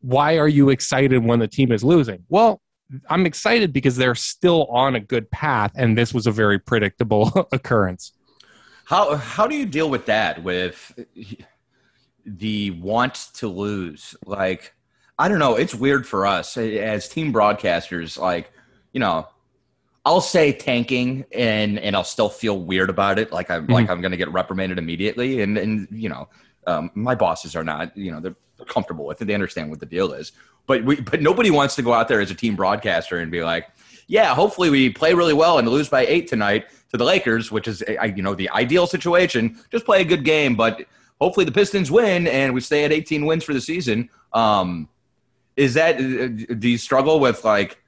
[0.00, 2.24] Why are you excited when the team is losing?
[2.28, 2.60] Well,
[3.08, 7.48] I'm excited because they're still on a good path, and this was a very predictable
[7.52, 8.12] occurrence.
[8.84, 10.42] How how do you deal with that?
[10.42, 10.98] With
[12.24, 14.74] the want to lose, like
[15.18, 15.54] I don't know.
[15.54, 18.18] It's weird for us as team broadcasters.
[18.18, 18.50] Like
[18.92, 19.28] you know,
[20.04, 23.30] I'll say tanking, and and I'll still feel weird about it.
[23.30, 23.72] Like I'm mm-hmm.
[23.72, 26.28] like I'm going to get reprimanded immediately, and and you know,
[26.66, 27.96] um, my bosses are not.
[27.96, 29.26] You know, they're comfortable with it.
[29.26, 30.32] They understand what the deal is.
[30.66, 33.42] But we, but nobody wants to go out there as a team broadcaster and be
[33.42, 33.68] like,
[34.06, 37.68] yeah, hopefully we play really well and lose by eight tonight to the Lakers, which
[37.68, 37.82] is
[38.14, 39.58] you know the ideal situation.
[39.70, 40.84] Just play a good game, but
[41.20, 44.10] hopefully the Pistons win and we stay at 18 wins for the season.
[44.32, 44.88] Um,
[45.56, 47.78] is that do you struggle with like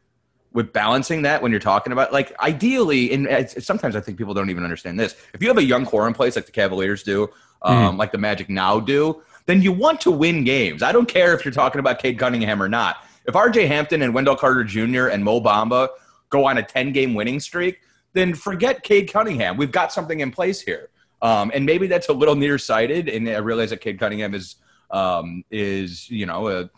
[0.54, 4.50] with balancing that when you're talking about like ideally and sometimes i think people don't
[4.50, 7.28] even understand this if you have a young core in place like the cavaliers do
[7.62, 7.96] um, mm-hmm.
[7.96, 10.82] like the magic now do then you want to win games.
[10.82, 13.04] I don't care if you're talking about Cade Cunningham or not.
[13.26, 15.08] If RJ Hampton and Wendell Carter Jr.
[15.08, 15.88] and Mo Bamba
[16.30, 17.80] go on a 10 game winning streak,
[18.12, 19.56] then forget Cade Cunningham.
[19.56, 20.90] We've got something in place here.
[21.20, 23.08] Um, and maybe that's a little nearsighted.
[23.08, 24.56] And I realize that Cade Cunningham is,
[24.90, 26.70] um, is you know, a,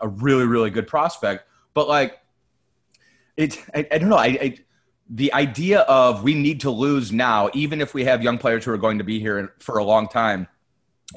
[0.00, 1.46] a really, really good prospect.
[1.74, 2.18] But like,
[3.36, 4.16] it, I, I don't know.
[4.16, 4.58] I, I,
[5.08, 8.72] the idea of we need to lose now, even if we have young players who
[8.72, 10.48] are going to be here for a long time,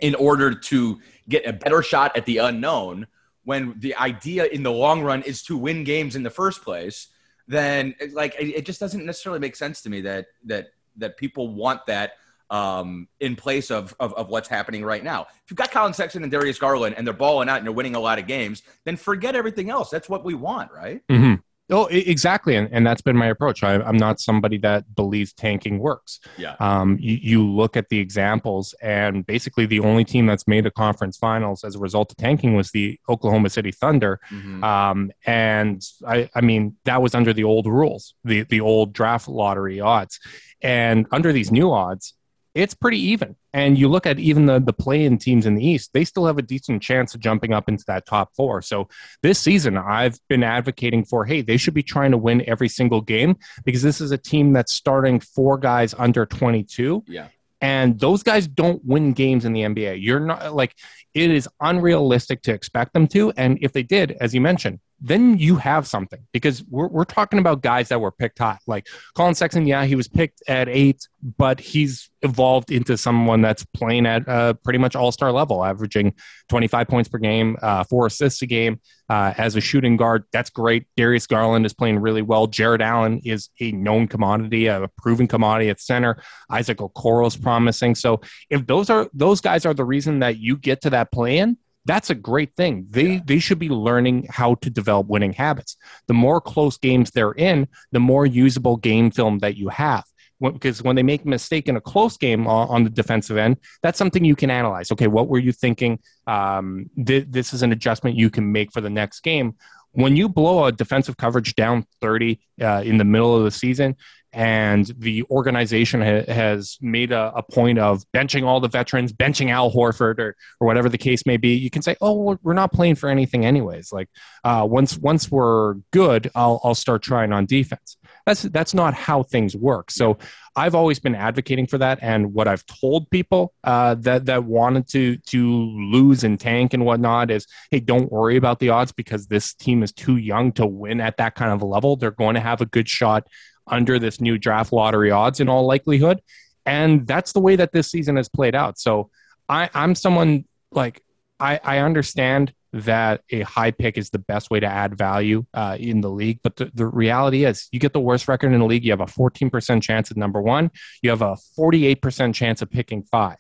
[0.02, 1.00] in order to
[1.30, 3.08] get a better shot at the unknown
[3.44, 7.08] when the idea in the long run is to win games in the first place
[7.48, 11.86] then like it just doesn't necessarily make sense to me that that that people want
[11.86, 12.14] that
[12.50, 15.24] um, in place of, of, of what's happening right now.
[15.24, 17.96] If you've got Collin Sexton and Darius Garland and they're balling out and they're winning
[17.96, 19.90] a lot of games, then forget everything else.
[19.90, 21.02] That's what we want, right?
[21.08, 21.36] Mm-hmm.
[21.72, 23.64] Oh, exactly, and, and that's been my approach.
[23.64, 26.20] I, am not somebody that believes tanking works.
[26.38, 26.56] Yeah.
[26.60, 30.72] Um, you, you, look at the examples, and basically the only team that's made a
[30.72, 34.20] conference finals as a result of tanking was the Oklahoma City Thunder.
[34.30, 34.64] Mm-hmm.
[34.64, 39.28] Um, and I, I mean, that was under the old rules, the the old draft
[39.28, 40.20] lottery odds,
[40.62, 42.14] and under these new odds,
[42.56, 43.36] it's pretty even.
[43.54, 46.38] And you look at even the the play-in teams in the East; they still have
[46.38, 48.62] a decent chance of jumping up into that top four.
[48.62, 48.88] So
[49.22, 53.02] this season, I've been advocating for, hey, they should be trying to win every single
[53.02, 57.04] game because this is a team that's starting four guys under 22.
[57.08, 57.28] Yeah.
[57.62, 60.02] And those guys don't win games in the NBA.
[60.02, 60.76] You're not like
[61.14, 63.32] it is unrealistic to expect them to.
[63.38, 67.40] And if they did, as you mentioned, then you have something because we're, we're talking
[67.40, 68.58] about guys that were picked high.
[68.66, 73.66] Like Collin Sexton, yeah, he was picked at eight, but he's evolved into someone that's
[73.66, 76.14] playing at uh, pretty much all star level, averaging
[76.50, 78.80] 25 points per game, uh, four assists a game
[79.10, 80.24] uh, as a shooting guard.
[80.32, 80.88] That's great.
[80.96, 82.48] Darius Garland is playing really well.
[82.48, 86.22] Jarrett Allen is a known commodity, a proven commodity at center.
[86.50, 87.96] Isaac Okoro is promising.
[87.96, 91.38] So if those are those guys are the reason that you get to that play
[91.38, 92.88] in, that's a great thing.
[92.90, 93.20] They yeah.
[93.26, 95.78] they should be learning how to develop winning habits.
[96.08, 100.04] The more close games they're in, the more usable game film that you have.
[100.42, 103.98] Because when they make a mistake in a close game on, the defensive end, that's
[103.98, 104.92] something you can analyze.
[104.92, 105.98] Okay, what were you thinking?
[106.28, 109.56] Um, th- this is an adjustment you can make for the next game.
[109.92, 113.96] When you blow a defensive coverage down 30 uh, in the middle of the season,
[114.36, 119.50] and the organization ha- has made a, a, point of benching all the veterans, benching
[119.50, 122.74] Al Horford or, or whatever the case may be, you can say, "Oh, we're not
[122.74, 124.10] playing for anything, anyways." Like
[124.44, 127.96] uh, once once we're good, I'll I'll start trying on defense.
[128.26, 129.90] That's that's not how things work.
[129.90, 130.18] So
[130.58, 134.90] I've always been advocating for that, and what I've told people uh, that that wanted
[134.90, 139.28] to to lose and tank and whatnot is, hey, don't worry about the odds because
[139.28, 141.96] this team is too young to win at that kind of level.
[141.96, 143.28] They're going to have a good shot
[143.68, 146.22] under this new draft lottery odds in all likelihood.
[146.66, 148.80] And that's the way that this season has played out.
[148.80, 149.10] So
[149.48, 151.04] I, I'm someone like
[151.40, 155.78] I, I understand that a high pick is the best way to add value uh,
[155.80, 156.40] in the league.
[156.44, 159.02] But the, the reality is, you get the worst record in the league, you have
[159.02, 163.38] a 14% chance at number one, you have a 48% chance of picking five.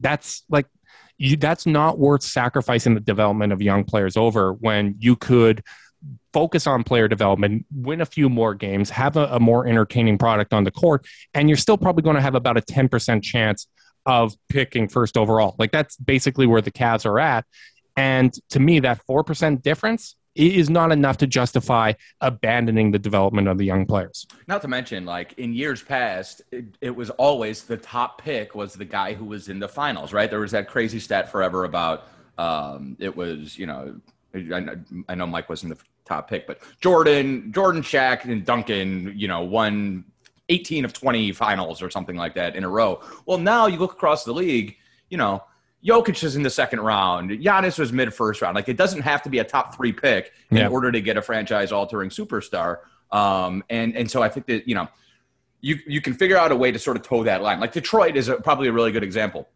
[0.00, 0.66] That's like,
[1.18, 5.62] you, that's not worth sacrificing the development of young players over when you could
[6.34, 10.52] focus on player development, win a few more games, have a, a more entertaining product
[10.52, 13.68] on the court, and you're still probably going to have about a 10% chance
[14.04, 15.54] of picking first overall.
[15.58, 17.46] Like that's basically where the Cavs are at.
[17.96, 23.56] And to me, that 4% difference is not enough to justify abandoning the development of
[23.56, 24.26] the young players.
[24.48, 28.74] Not to mention, like in years past, it, it, was always the top pick was
[28.74, 30.28] the guy who was in the finals, right?
[30.28, 34.00] There was that crazy stat forever about um, it was, you know,
[34.34, 34.76] I,
[35.08, 39.42] I know Mike wasn't the top pick, but Jordan, Jordan, Shaq, and Duncan, you know,
[39.42, 40.04] won
[40.48, 43.00] 18 of 20 finals or something like that in a row.
[43.26, 44.76] Well, now you look across the league,
[45.08, 45.42] you know,
[45.84, 47.30] Jokic is in the second round.
[47.30, 48.54] Giannis was mid first round.
[48.54, 50.68] Like it doesn't have to be a top three pick in yeah.
[50.68, 52.78] order to get a franchise altering superstar.
[53.10, 54.88] Um, and and so I think that you know
[55.60, 57.60] you you can figure out a way to sort of toe that line.
[57.60, 59.48] Like Detroit is a, probably a really good example.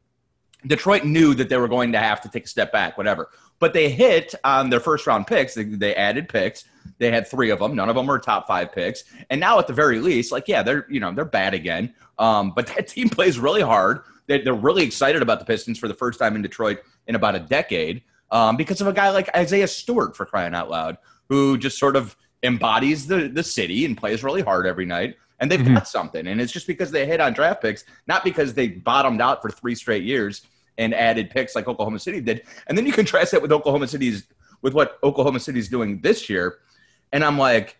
[0.67, 3.31] Detroit knew that they were going to have to take a step back, whatever.
[3.61, 5.55] But they hit on their first round picks.
[5.55, 6.65] They, they added picks.
[6.99, 7.75] They had three of them.
[7.75, 9.05] None of them were top five picks.
[9.31, 11.95] And now, at the very least, like yeah, they're you know they're bad again.
[12.19, 14.01] Um, but that team plays really hard.
[14.27, 17.35] They're, they're really excited about the Pistons for the first time in Detroit in about
[17.35, 21.57] a decade um, because of a guy like Isaiah Stewart for crying out loud, who
[21.57, 25.17] just sort of embodies the the city and plays really hard every night.
[25.41, 25.75] And they've mm-hmm.
[25.75, 29.21] got something, and it's just because they hit on draft picks, not because they bottomed
[29.21, 30.43] out for three straight years
[30.79, 32.43] and added picks like Oklahoma City did.
[32.67, 34.25] And then you contrast that with Oklahoma City's
[34.63, 36.59] with what Oklahoma City's doing this year,
[37.13, 37.77] and I'm like,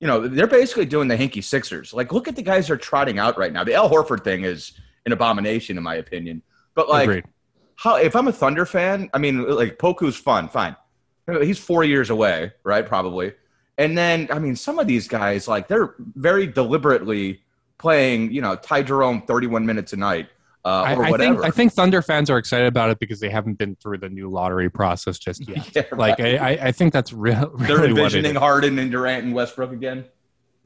[0.00, 1.94] you know, they're basically doing the Hinkie Sixers.
[1.94, 3.64] Like, look at the guys they're trotting out right now.
[3.64, 4.72] The Al Horford thing is
[5.06, 6.42] an abomination in my opinion.
[6.74, 7.24] But like, Agreed.
[7.76, 10.76] how if I'm a Thunder fan, I mean, like Poku's fun, fine.
[11.42, 12.86] He's four years away, right?
[12.86, 13.32] Probably.
[13.78, 17.42] And then, I mean, some of these guys, like, they're very deliberately
[17.78, 20.28] playing, you know, Ty Jerome 31 minutes a night.
[20.64, 23.54] Uh, I, I, think I think Thunder fans are excited about it because they haven't
[23.54, 25.76] been through the new lottery process just yet.
[25.76, 26.18] yeah, right.
[26.18, 27.50] Like I, I think that's real.
[27.54, 30.06] Really They're envisioning Harden and Durant and Westbrook again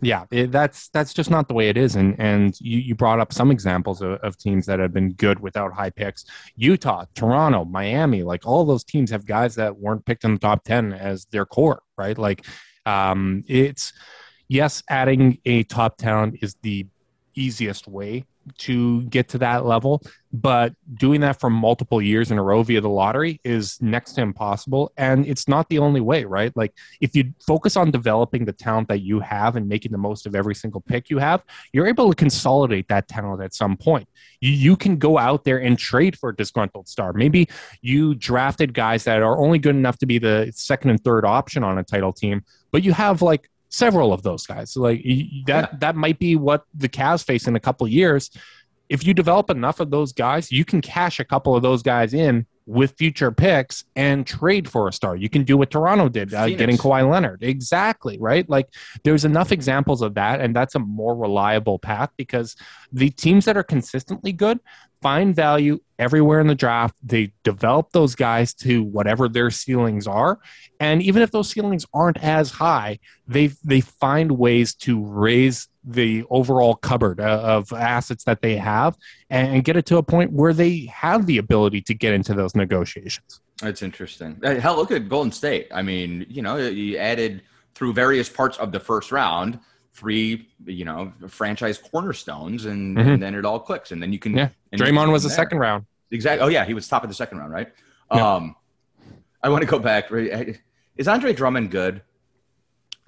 [0.02, 1.96] yeah, it, that's that's just not the way it is.
[1.96, 5.40] And and you, you brought up some examples of, of, teams that have been good
[5.40, 6.24] without high picks.
[6.56, 10.64] Utah, Toronto, Miami, like all those teams have guys that weren't picked in the top
[10.64, 12.16] ten as their core, right?
[12.16, 12.46] Like,
[12.86, 13.92] um, it's
[14.48, 16.86] yes, adding a top talent is the
[17.34, 18.24] easiest way
[18.58, 22.80] to get to that level, but doing that for multiple years in a row via
[22.80, 24.92] the lottery is next to impossible.
[24.96, 26.50] And it's not the only way, right?
[26.56, 30.26] Like, if you focus on developing the talent that you have and making the most
[30.26, 34.08] of every single pick you have, you're able to consolidate that talent at some point.
[34.40, 37.12] You, you can go out there and trade for a disgruntled star.
[37.12, 37.48] Maybe
[37.82, 41.62] you drafted guys that are only good enough to be the second and third option
[41.62, 44.76] on a title team, but you have like several of those guys.
[44.76, 45.02] Like
[45.46, 45.78] that, yeah.
[45.78, 48.30] that might be what the Cavs face in a couple years.
[48.90, 52.12] If you develop enough of those guys, you can cash a couple of those guys
[52.12, 55.16] in with future picks and trade for a star.
[55.16, 57.42] You can do what Toronto did, uh, getting Kawhi Leonard.
[57.42, 58.48] Exactly, right?
[58.48, 58.68] Like
[59.04, 62.56] there's enough examples of that, and that's a more reliable path because
[62.92, 64.60] the teams that are consistently good,
[65.02, 66.94] find value everywhere in the draft.
[67.02, 70.38] They develop those guys to whatever their ceilings are,
[70.78, 76.24] and even if those ceilings aren't as high, they they find ways to raise the
[76.30, 78.96] overall cupboard uh, of assets that they have
[79.30, 82.54] and get it to a point where they have the ability to get into those
[82.54, 83.40] negotiations.
[83.62, 84.40] That's interesting.
[84.42, 85.68] Hell, look at Golden State.
[85.72, 87.42] I mean, you know, you added
[87.74, 89.58] through various parts of the first round
[89.94, 93.08] three, you know, franchise cornerstones, and, mm-hmm.
[93.08, 94.36] and then it all clicks, and then you can.
[94.36, 95.84] Yeah, Draymond was the second round.
[96.10, 96.44] Exactly.
[96.44, 97.72] Oh yeah, he was top of the second round, right?
[98.12, 98.34] Yeah.
[98.34, 98.56] Um,
[99.42, 100.10] I want to go back.
[100.96, 102.02] Is Andre Drummond good?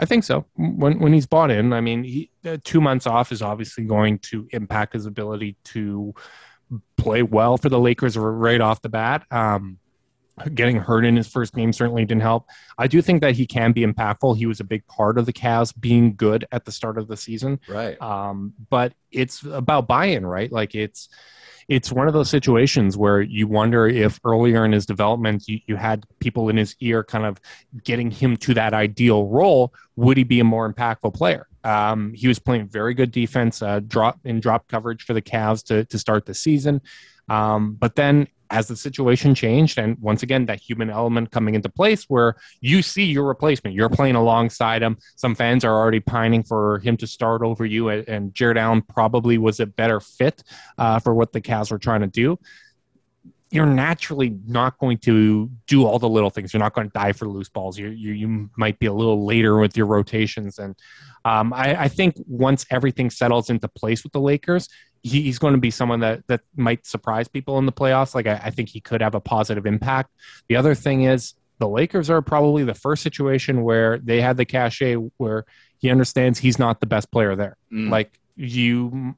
[0.02, 0.46] I think so.
[0.56, 4.18] When when he's bought in, I mean, he, uh, two months off is obviously going
[4.30, 6.12] to impact his ability to
[6.96, 9.24] play well for the Lakers right off the bat.
[9.30, 9.78] Um,
[10.54, 12.48] getting hurt in his first game certainly didn't help.
[12.76, 14.38] I do think that he can be impactful.
[14.38, 17.16] He was a big part of the Cavs being good at the start of the
[17.16, 17.60] season.
[17.68, 18.00] Right.
[18.02, 20.50] Um, but it's about buy-in, right?
[20.50, 21.10] Like it's
[21.68, 25.76] it's one of those situations where you wonder if earlier in his development you, you
[25.76, 27.40] had people in his ear kind of
[27.84, 31.46] getting him to that ideal role would he be a more impactful player?
[31.64, 35.62] Um, he was playing very good defense uh, drop in drop coverage for the Cavs
[35.64, 36.80] to, to start the season.
[37.28, 41.68] Um, but then as the situation changed, and once again, that human element coming into
[41.68, 44.98] place where you see your replacement, you're playing alongside him.
[45.16, 49.38] Some fans are already pining for him to start over you, and Jarrett Allen probably
[49.38, 50.42] was a better fit
[50.76, 52.38] uh, for what the Cavs were trying to do
[53.52, 56.54] you're naturally not going to do all the little things.
[56.54, 57.78] You're not going to die for loose balls.
[57.78, 60.74] You you, you might be a little later with your rotations, and
[61.26, 64.70] um, I, I, think once everything settles into place with the Lakers,
[65.02, 68.14] he, he's going to be someone that that might surprise people in the playoffs.
[68.14, 70.10] Like I, I think he could have a positive impact.
[70.48, 74.44] The other thing is the Lakers are probably the first situation where they had the
[74.44, 75.44] cachet where
[75.78, 77.56] he understands he's not the best player there.
[77.72, 77.90] Mm.
[77.90, 79.14] Like you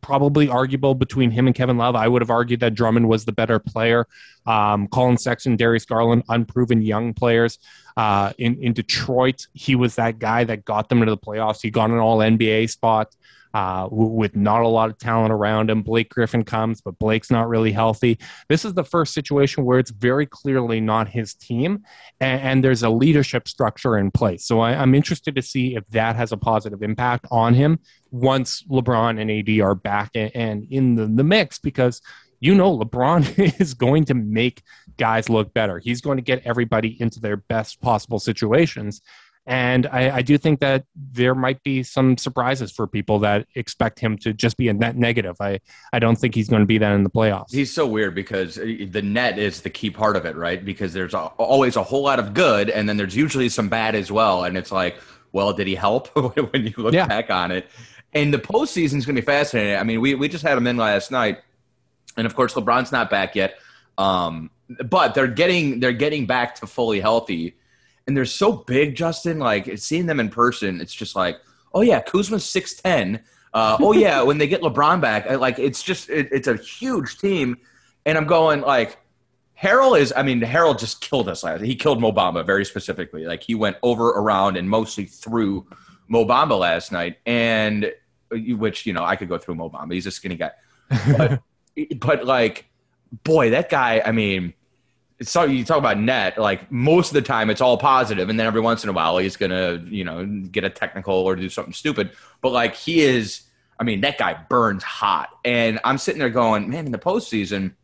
[0.00, 1.96] probably arguable between him and Kevin Love.
[1.96, 4.06] I would have argued that Drummond was the better player.
[4.46, 7.58] Um, Collin Sexton, Darius Garland, unproven young players.
[7.96, 11.62] Uh, in in Detroit, he was that guy that got them into the playoffs.
[11.62, 13.14] He got an All NBA spot
[13.54, 15.82] uh, with not a lot of talent around him.
[15.82, 18.18] Blake Griffin comes, but Blake's not really healthy.
[18.48, 21.84] This is the first situation where it's very clearly not his team,
[22.20, 24.44] and, and there's a leadership structure in place.
[24.44, 27.78] So I, I'm interested to see if that has a positive impact on him
[28.10, 32.00] once LeBron and AD are back and, and in the, the mix, because
[32.40, 34.62] you know LeBron is going to make
[34.96, 35.78] guys look better.
[35.78, 39.00] He's going to get everybody into their best possible situations.
[39.44, 43.98] And I, I, do think that there might be some surprises for people that expect
[43.98, 45.36] him to just be a net negative.
[45.40, 45.58] I,
[45.92, 47.50] I don't think he's going to be that in the playoffs.
[47.52, 50.64] He's so weird because the net is the key part of it, right?
[50.64, 53.96] Because there's a, always a whole lot of good, and then there's usually some bad
[53.96, 54.44] as well.
[54.44, 54.96] And it's like,
[55.32, 56.08] well, did he help
[56.52, 57.06] when you look yeah.
[57.06, 57.68] back on it?
[58.12, 59.76] And the postseason is going to be fascinating.
[59.76, 61.40] I mean, we, we just had him in last night,
[62.16, 63.58] and of course, LeBron's not back yet.
[63.98, 64.50] Um,
[64.84, 67.56] but they're getting they're getting back to fully healthy
[68.06, 69.38] and they're so big, Justin.
[69.38, 71.38] Like seeing them in person, it's just like,
[71.72, 73.22] oh yeah, Kuzma's six ten.
[73.54, 77.18] Uh, oh yeah, when they get LeBron back, like it's just it, it's a huge
[77.18, 77.58] team,
[78.06, 78.98] and I'm going like.
[79.60, 81.60] Harrell is, I mean, Harrell just killed us last.
[81.60, 83.26] He killed Mo Bamba very specifically.
[83.26, 85.68] Like he went over, around, and mostly through
[86.08, 87.92] Mo Bamba last night, and
[88.30, 89.94] which you know I could go through Mo Bamba.
[89.94, 90.50] He's a skinny guy,
[91.16, 91.42] but,
[92.00, 92.66] but like,
[93.24, 94.02] boy, that guy.
[94.04, 94.54] I mean,
[95.22, 98.46] so you talk about net like most of the time it's all positive and then
[98.46, 101.72] every once in a while he's gonna you know get a technical or do something
[101.72, 102.10] stupid.
[102.40, 103.42] But like he is
[103.78, 105.30] i mean that guy burns hot.
[105.44, 107.74] And i'm sitting there going man in the postseason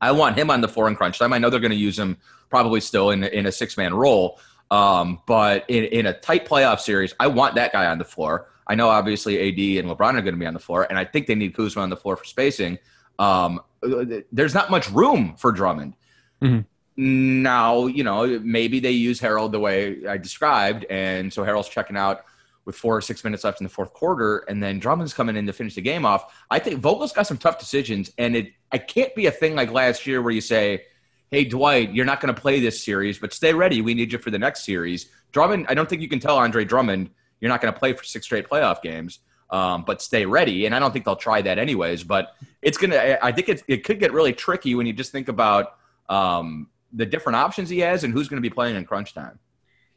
[0.00, 1.32] i want him on the floor in crunch time.
[1.32, 2.16] I know they're to use him
[2.48, 4.40] probably still in, in a six-man role
[4.72, 8.48] um, but in, in a tight playoff series i want that guy on the floor.
[8.66, 11.26] I know obviously ad and lebron are to be on the floor and i think
[11.26, 12.78] they need kuzma on the floor for spacing.
[13.18, 13.60] Um,
[14.32, 15.94] there's not much room for drummond
[16.42, 17.42] Mm-hmm.
[17.42, 20.84] Now, you know, maybe they use Harrell the way I described.
[20.90, 22.24] And so Harrell's checking out
[22.64, 25.46] with four or six minutes left in the fourth quarter, and then Drummond's coming in
[25.46, 26.32] to finish the game off.
[26.50, 29.72] I think Vogel's got some tough decisions, and it I can't be a thing like
[29.72, 30.84] last year where you say,
[31.30, 33.80] "Hey, Dwight, you're not going to play this series, but stay ready.
[33.80, 36.64] We need you for the next series." Drummond, I don't think you can tell Andre
[36.64, 37.10] Drummond
[37.40, 39.20] you're not going to play for six straight playoff games,
[39.50, 40.66] um, but stay ready.
[40.66, 42.04] And I don't think they'll try that anyways.
[42.04, 43.18] But it's gonna.
[43.22, 45.76] I think it it could get really tricky when you just think about
[46.10, 49.38] um, the different options he has and who's going to be playing in crunch time.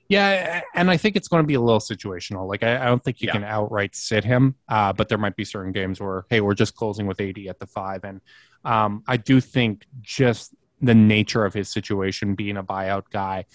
[0.09, 2.47] Yeah, and I think it's going to be a little situational.
[2.47, 3.34] Like I, I don't think you yeah.
[3.34, 6.76] can outright sit him, uh, but there might be certain games where hey, we're just
[6.76, 8.22] closing with AD at the five, and
[8.64, 13.45] um, I do think just the nature of his situation, being a buyout guy,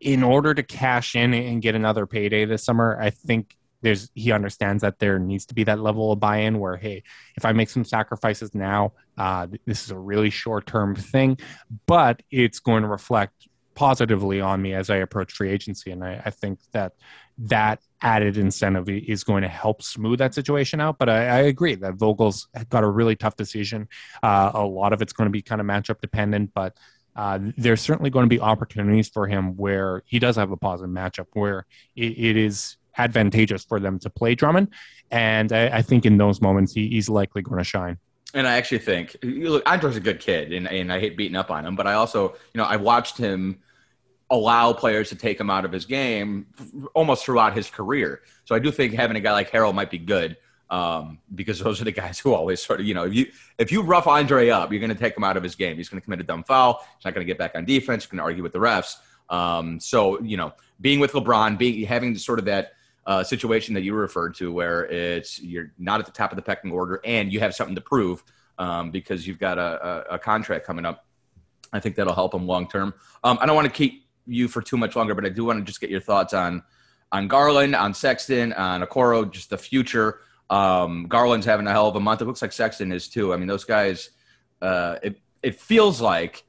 [0.00, 4.32] in order to cash in and get another payday this summer, I think there's he
[4.32, 7.02] understands that there needs to be that level of buy-in where hey
[7.36, 11.38] if i make some sacrifices now uh, this is a really short-term thing
[11.86, 13.48] but it's going to reflect
[13.78, 15.92] positively on me as i approach free agency.
[15.92, 16.94] And i, I think that
[17.38, 20.98] that added incentive is going to help smooth that situation out.
[20.98, 23.88] But i, I agree that vogel's got a really tough decision.
[24.20, 26.76] Uh, a lot of it's going to be kind of matchup dependent but
[27.14, 30.90] uh, there's certainly going to be opportunities for him where he does have a positive
[30.90, 31.64] matchup where
[31.94, 34.68] it, it is advantageous for them to play Drummond.
[35.10, 37.98] And I, I think in those moments, he, he's likely going to shine.
[38.34, 41.50] And I actually think, look, Andre's a good kid, and, and I hate beating up
[41.50, 43.60] on him, but I also, you know, I've watched him
[44.30, 46.46] allow players to take him out of his game
[46.94, 48.20] almost throughout his career.
[48.44, 50.36] So I do think having a guy like Harrell might be good
[50.70, 53.26] um, because those are the guys who always sort of, you know, if you
[53.58, 55.76] if you rough Andre up, you're going to take him out of his game.
[55.76, 56.80] He's going to commit a dumb foul.
[56.96, 58.04] He's not going to get back on defense.
[58.04, 58.96] He's going to argue with the refs.
[59.30, 62.72] Um, so you know, being with LeBron, being having sort of that
[63.08, 66.42] uh, situation that you referred to where it's you're not at the top of the
[66.42, 68.22] pecking order and you have something to prove
[68.58, 71.06] um, because you've got a, a, a, contract coming up.
[71.72, 72.92] I think that'll help them long term.
[73.24, 75.58] Um, I don't want to keep you for too much longer, but I do want
[75.58, 76.62] to just get your thoughts on
[77.10, 80.20] on Garland, on Sexton, on Okoro, just the future.
[80.50, 82.20] Um, Garland's having a hell of a month.
[82.20, 83.32] It looks like Sexton is too.
[83.32, 84.10] I mean, those guys.
[84.60, 86.44] Uh, it it feels like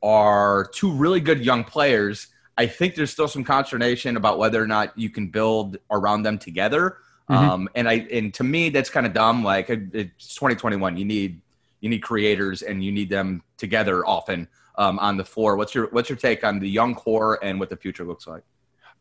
[0.00, 2.28] are two really good young players
[2.58, 6.38] I think there's still some consternation about whether or not you can build around them
[6.38, 6.98] together.
[7.30, 7.50] Mm-hmm.
[7.50, 9.44] Um, and I and to me that's kind of dumb.
[9.44, 10.96] Like it's 2021.
[10.96, 11.40] You need
[11.80, 15.56] you need creators and you need them together often um, on the floor.
[15.56, 18.42] What's your what's your take on the young core and what the future looks like?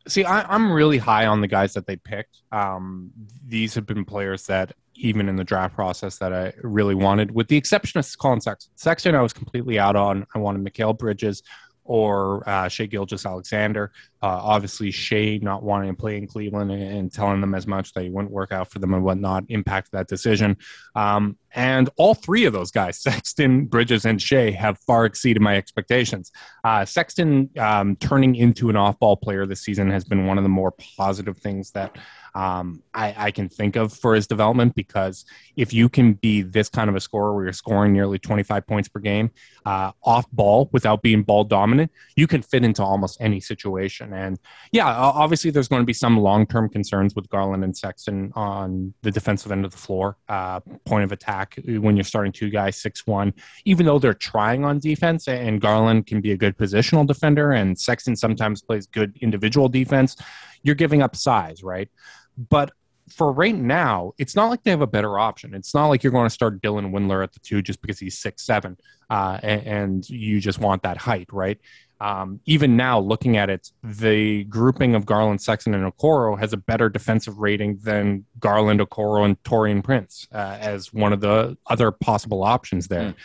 [0.08, 2.38] See, I, am really high on the guys that they picked.
[2.51, 3.12] Um,
[3.45, 7.49] these have been players that even in the draft process that I really wanted, with
[7.49, 8.72] the exception of Collin Sexton.
[8.76, 10.26] Sexton, I was completely out on.
[10.34, 11.43] I wanted Mikal Bridges
[11.88, 13.92] or uh, Shai Gilgeous Alexander.
[14.22, 17.94] Uh, obviously, Shai not wanting to play in Cleveland and, and, telling them as much
[17.94, 20.58] that he wouldn't work out for them and whatnot impacted that decision.
[20.96, 25.56] Um, and all three of those guys, Sexton, Bridges, and Shai, have far exceeded my
[25.56, 26.32] expectations.
[26.64, 30.44] Uh, Sexton um, turning into an off ball player this season has been one of
[30.44, 31.98] the more positive things that
[32.38, 35.26] um, I, I, can think of for his development because
[35.56, 38.88] if you can be this kind of a scorer where you're scoring nearly 25 points
[38.88, 39.32] per game
[39.66, 44.14] uh, off ball without being ball dominant, you can fit into almost any situation.
[44.14, 44.38] And
[44.72, 48.94] yeah, obviously there's going to be some long term concerns with Garland and Sexton on
[49.02, 52.78] the defensive end of the floor, uh, point of attack when you're starting two guys
[52.78, 53.34] six one.
[53.66, 57.80] Even though they're trying on defense, and Garland can be a good positional defender, and
[57.80, 60.16] Sexton sometimes plays good individual defense,
[60.64, 61.90] you're giving up size, right?
[62.38, 62.72] But
[63.10, 65.54] for right now, it's not like they have a better option.
[65.54, 68.18] It's not like you're going to start Dylan Windler at the two just because he's
[68.18, 68.78] six seven,
[69.10, 71.58] uh, and, and, you just want that height, right?
[72.00, 76.58] Um, even now, looking at it, the grouping of Garland, Sexton, and Okoro has a
[76.58, 81.92] better defensive rating than Garland, Okoro, and Taurean Prince uh, as one of the other
[81.92, 83.10] possible options there.
[83.12, 83.16] Mm.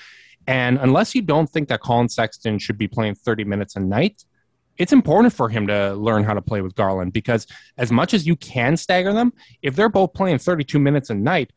[0.46, 4.24] And unless you don't think that Collin Sexton should be playing 30 minutes a night,
[4.82, 7.46] it's important for him to learn how to play with Garland because
[7.78, 11.52] as much as you can stagger them, if they're both playing 32 minutes a night,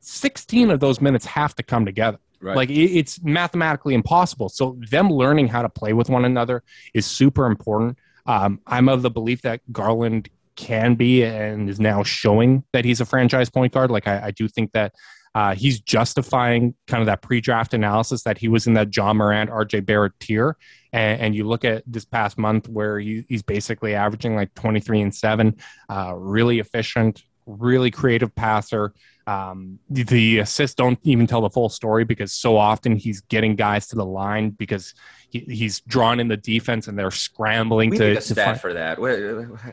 [0.00, 2.18] 16 of those minutes have to come together.
[2.40, 2.56] Right.
[2.56, 4.48] Like it's mathematically impossible.
[4.48, 6.62] So them learning how to play with one another
[6.94, 7.98] is super important.
[8.24, 13.00] Um, I'm of the belief that Garland can be and is now showing that he's
[13.00, 13.90] a franchise point guard.
[13.90, 14.94] Like I, I do think that
[15.34, 19.50] uh, he's justifying kind of that pre-draft analysis that he was in that Ja Morant,
[19.50, 20.56] RJ Barrett tier.
[20.92, 25.00] And, and you look at this past month where he, he's basically averaging like 23
[25.00, 25.56] and seven,
[25.88, 28.92] uh, really efficient, really creative passer.
[29.26, 33.54] Um, the, the assists don't even tell the full story because so often he's getting
[33.54, 34.94] guys to the line because
[35.28, 38.60] he, he's drawn in the defense and they're scrambling we to, need a stat find...
[38.60, 38.98] for that.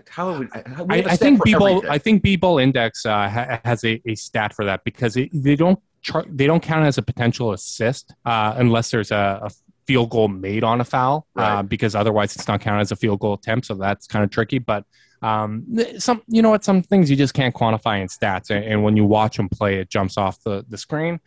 [0.09, 4.15] How, we, I, I think B-ball, I think B-ball Index uh, ha, has a, a,
[4.15, 8.13] stat for that because it, they don't char- they don't count as a potential assist
[8.25, 9.51] uh, unless there's a, a,
[9.87, 11.59] field goal made on a foul uh, right.
[11.59, 13.65] uh, because otherwise it's not counted as a field goal attempt.
[13.65, 14.59] So that's kind of tricky.
[14.59, 14.83] But
[15.21, 15.65] um,
[15.97, 18.95] some you know what some things you just can't quantify in stats, and, and when
[18.95, 21.19] you watch them play, it jumps off the the screen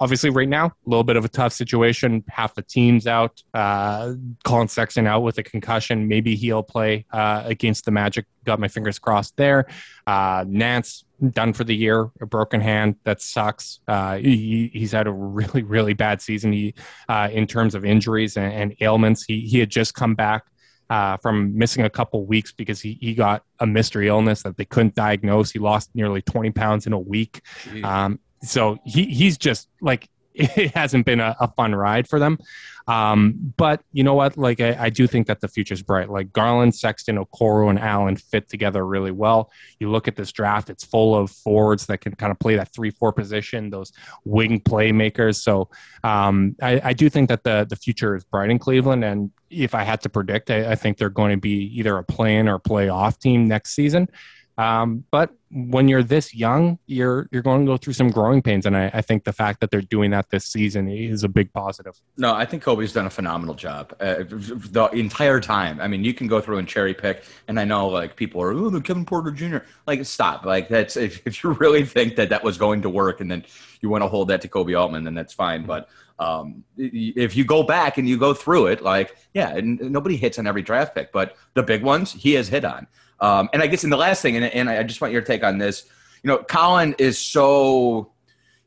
[0.00, 2.24] obviously right now a little bit of a tough situation.
[2.28, 3.42] Half the team's out.
[3.52, 4.14] Uh
[4.44, 6.08] collin sexton out with a concussion.
[6.08, 8.26] Maybe he'll play uh, against the magic.
[8.44, 9.66] Got my fingers crossed there.
[10.06, 12.10] Uh nance done for the year.
[12.20, 12.96] A broken hand.
[13.04, 13.80] That sucks.
[13.88, 16.52] Uh he, he's had a really really bad season.
[16.52, 16.74] He
[17.08, 20.44] uh in terms of injuries and, and ailments he he had just come back
[20.90, 24.64] uh, from missing a couple weeks because he, he got a mystery illness that they
[24.64, 25.50] couldn't diagnose.
[25.50, 27.40] He lost nearly 20 pounds in a week.
[27.82, 32.38] Um, so he he's just like it hasn't been a, a fun ride for them.
[32.86, 34.36] Um, but you know what?
[34.36, 36.10] Like I, I, do think that the future's bright.
[36.10, 39.50] Like Garland, Sexton, Okoro, and Allen fit together really well.
[39.78, 42.74] You look at this draft; it's full of forwards that can kind of play that
[42.74, 43.92] three-four position, those
[44.24, 45.36] wing playmakers.
[45.36, 45.70] So
[46.02, 49.02] um, I, I, do think that the the future is bright in Cleveland.
[49.04, 52.04] And if I had to predict, I, I think they're going to be either a
[52.04, 54.08] play-in or play-off team next season.
[54.56, 58.66] Um, but when you're this young, you're you're going to go through some growing pains,
[58.66, 61.52] and I, I, think the fact that they're doing that this season is a big
[61.52, 62.00] positive.
[62.16, 65.80] No, I think Koby's done a phenomenal job uh, the entire time.
[65.80, 68.52] I mean, you can go through and cherry pick, and I know like people are,
[68.52, 69.58] oh, the Kevin Porter Jr.
[69.88, 70.44] Like, stop.
[70.44, 73.44] Like that's if, if you really think that that was going to work, and then
[73.80, 75.66] you want to hold that to Koby Altman, then that's fine.
[75.66, 75.88] But
[76.20, 80.46] um, if you go back and you go through it, like, yeah, nobody hits on
[80.46, 82.86] every draft pick, but the big ones he has hit on.
[83.24, 85.42] Um, and I guess in the last thing, and, and I just want your take
[85.42, 85.84] on this.
[86.22, 88.12] You know, Collin is so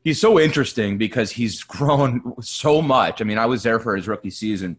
[0.02, 3.20] he's so interesting because he's grown so much.
[3.20, 4.76] I mean, I was there for his rookie season,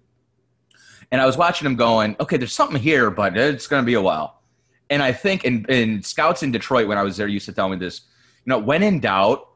[1.14, 3.94] and I was watching him going, okay, there's something here, but it's going to be
[3.94, 4.42] a while.
[4.90, 7.70] And I think in, in scouts in Detroit when I was there used to tell
[7.70, 8.02] me this.
[8.46, 9.48] You know, when in doubt,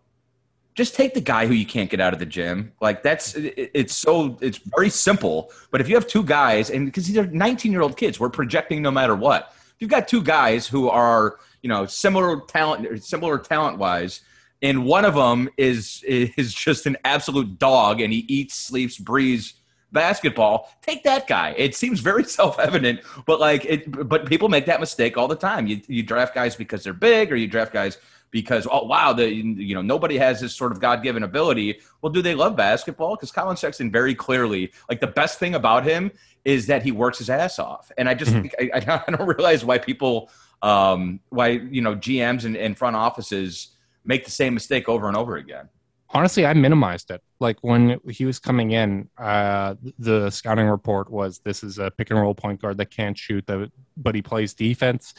[0.74, 2.72] just take the guy who you can't get out of the gym.
[2.80, 5.52] Like that's it's so it's very simple.
[5.70, 8.30] But if you have two guys, and because these are 19 year old kids, we're
[8.30, 9.54] projecting no matter what
[9.84, 14.22] you've got two guys who are you know similar talent similar talent wise
[14.62, 19.56] and one of them is is just an absolute dog and he eats sleeps breathes
[19.92, 20.72] basketball.
[20.82, 21.54] Take that guy.
[21.58, 25.68] It seems very self-evident but like it but people make that mistake all the time.
[25.68, 27.98] You, you draft guys because they're big or you draft guys
[28.34, 32.22] because oh wow the you know nobody has this sort of god-given ability well do
[32.22, 36.12] they love basketball because collin sexton very clearly like the best thing about him
[36.46, 37.92] is that he works his ass off.
[37.98, 38.48] And I just mm-hmm.
[38.48, 40.30] think I, I, don't realize why people,
[40.62, 43.70] um, why, you know, GMs and, and front offices
[44.06, 45.70] make the same mistake over and over again.
[46.10, 47.22] honestly, I minimized it.
[47.40, 52.12] Like when he was coming in, uh, the scouting report was this is a pick
[52.12, 53.50] and roll point guard that can't shoot,
[53.98, 55.14] but he plays defense.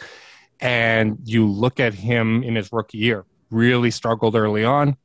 [0.61, 4.97] And you look at him in his rookie year, really struggled early on,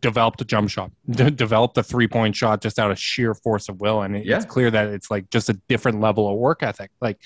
[0.00, 3.68] developed a jump shot, de- developed a three point shot just out of sheer force
[3.68, 4.02] of will.
[4.02, 4.36] And it, yeah.
[4.36, 6.90] it's clear that it's like just a different level of work ethic.
[7.00, 7.18] Like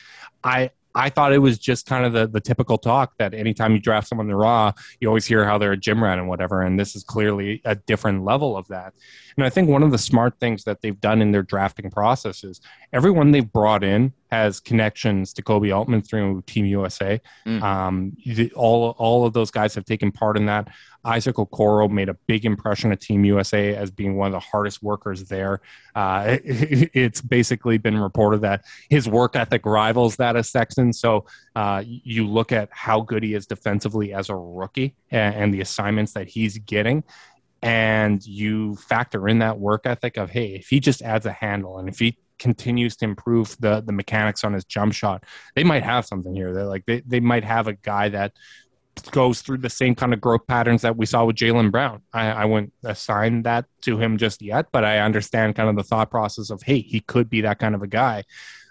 [0.45, 3.79] I, I thought it was just kind of the, the typical talk that anytime you
[3.79, 6.63] draft someone in the raw, you always hear how they're a gym rat and whatever.
[6.63, 8.93] And this is clearly a different level of that.
[9.37, 12.43] And I think one of the smart things that they've done in their drafting process
[12.43, 12.61] is
[12.93, 17.21] everyone they've brought in has connections to Koby Altman through Team USA.
[17.47, 17.63] Mm.
[17.63, 18.17] Um,
[18.55, 20.69] all all of those guys have taken part in that.
[21.05, 24.83] Isaac Okoro made a big impression at Team USA as being one of the hardest
[24.83, 25.61] workers there.
[25.95, 30.93] Uh, it, it's basically been reported that his work ethic rivals that of Sexton.
[30.93, 31.25] So
[31.57, 35.63] uh, you look at how good he is defensively as a rookie and, and the
[35.63, 37.03] assignments that he's getting
[37.63, 41.79] and you factor in that work ethic of hey if he just adds a handle
[41.79, 45.23] and if he continues to improve the the mechanics on his jump shot
[45.55, 48.33] they might have something here they're like they, they might have a guy that
[49.11, 52.03] goes through the same kind of growth patterns that we saw with Jaylen Brown.
[52.13, 55.83] I, I wouldn't assign that to him just yet, but I understand kind of the
[55.83, 58.25] thought process of, hey, he could be that kind of a guy.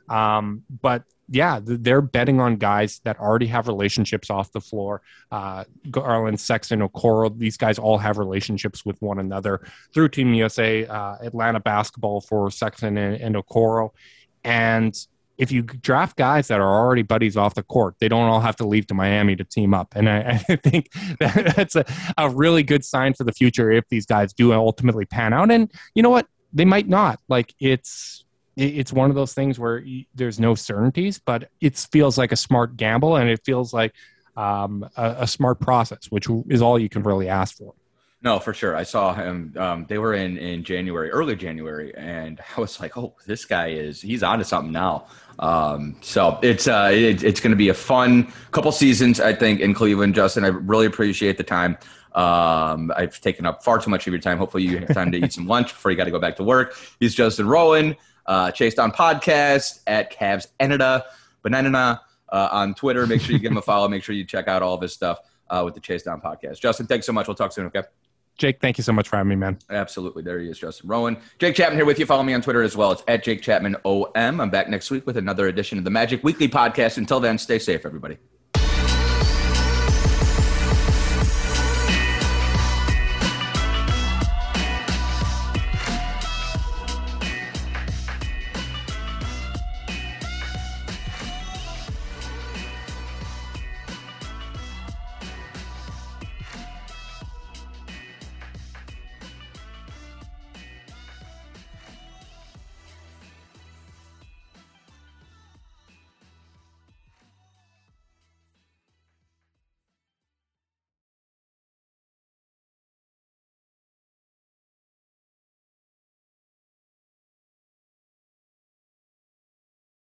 [0.09, 5.01] Um, but yeah, they're betting on guys that already have relationships off the floor.
[5.31, 9.61] Uh, Garland, Sexton, Okoro, these guys all have relationships with one another
[9.93, 13.91] through Team USA, uh, Atlanta basketball for Sexton and, and Okoro.
[14.43, 14.95] And
[15.37, 18.55] if you draft guys that are already buddies off the court, they don't all have
[18.57, 19.93] to leave to Miami to team up.
[19.95, 21.85] And I, I think that, that's a,
[22.17, 25.51] a really good sign for the future if these guys do ultimately pan out.
[25.51, 26.27] And you know what?
[26.51, 27.19] They might not.
[27.29, 28.25] Like it's
[28.59, 29.83] it's one of those things where
[30.13, 33.93] there's no certainties, but it feels like a smart gamble and it feels like
[34.35, 37.73] um, a, a, smart process, which is all you can really ask for.
[38.21, 38.75] No, for sure.
[38.75, 39.53] I saw him.
[39.57, 43.67] Um, they were in in January, early January, and I was like, "Oh, this guy
[43.67, 45.07] is he's onto something now."
[45.39, 49.61] Um, so it's uh, it, it's going to be a fun couple seasons, I think,
[49.61, 50.15] in Cleveland.
[50.15, 51.77] Justin, I really appreciate the time.
[52.13, 54.37] Um, I've taken up far too much of your time.
[54.37, 56.43] Hopefully, you have time to eat some lunch before you got to go back to
[56.43, 56.75] work.
[56.99, 57.95] He's Justin Rowan
[58.29, 61.03] uh, Chase Down Podcast at Cavs Enida
[61.41, 61.99] Banana
[62.29, 63.05] uh, on Twitter.
[63.07, 63.89] Make sure you give him a follow.
[63.89, 65.19] Make sure you check out all of his stuff
[65.49, 66.61] uh, with the Chase Down Podcast.
[66.61, 67.27] Justin, thanks so much.
[67.27, 67.65] We'll talk soon.
[67.65, 67.83] Okay.
[68.37, 69.57] Jake, thank you so much for having me, man.
[69.69, 70.23] Absolutely.
[70.23, 71.17] There he is, Justin Rowan.
[71.39, 72.05] Jake Chapman here with you.
[72.05, 72.93] Follow me on Twitter as well.
[72.93, 74.39] It's at Jake Chapman OM.
[74.39, 76.97] I'm back next week with another edition of the Magic Weekly Podcast.
[76.97, 78.17] Until then, stay safe, everybody.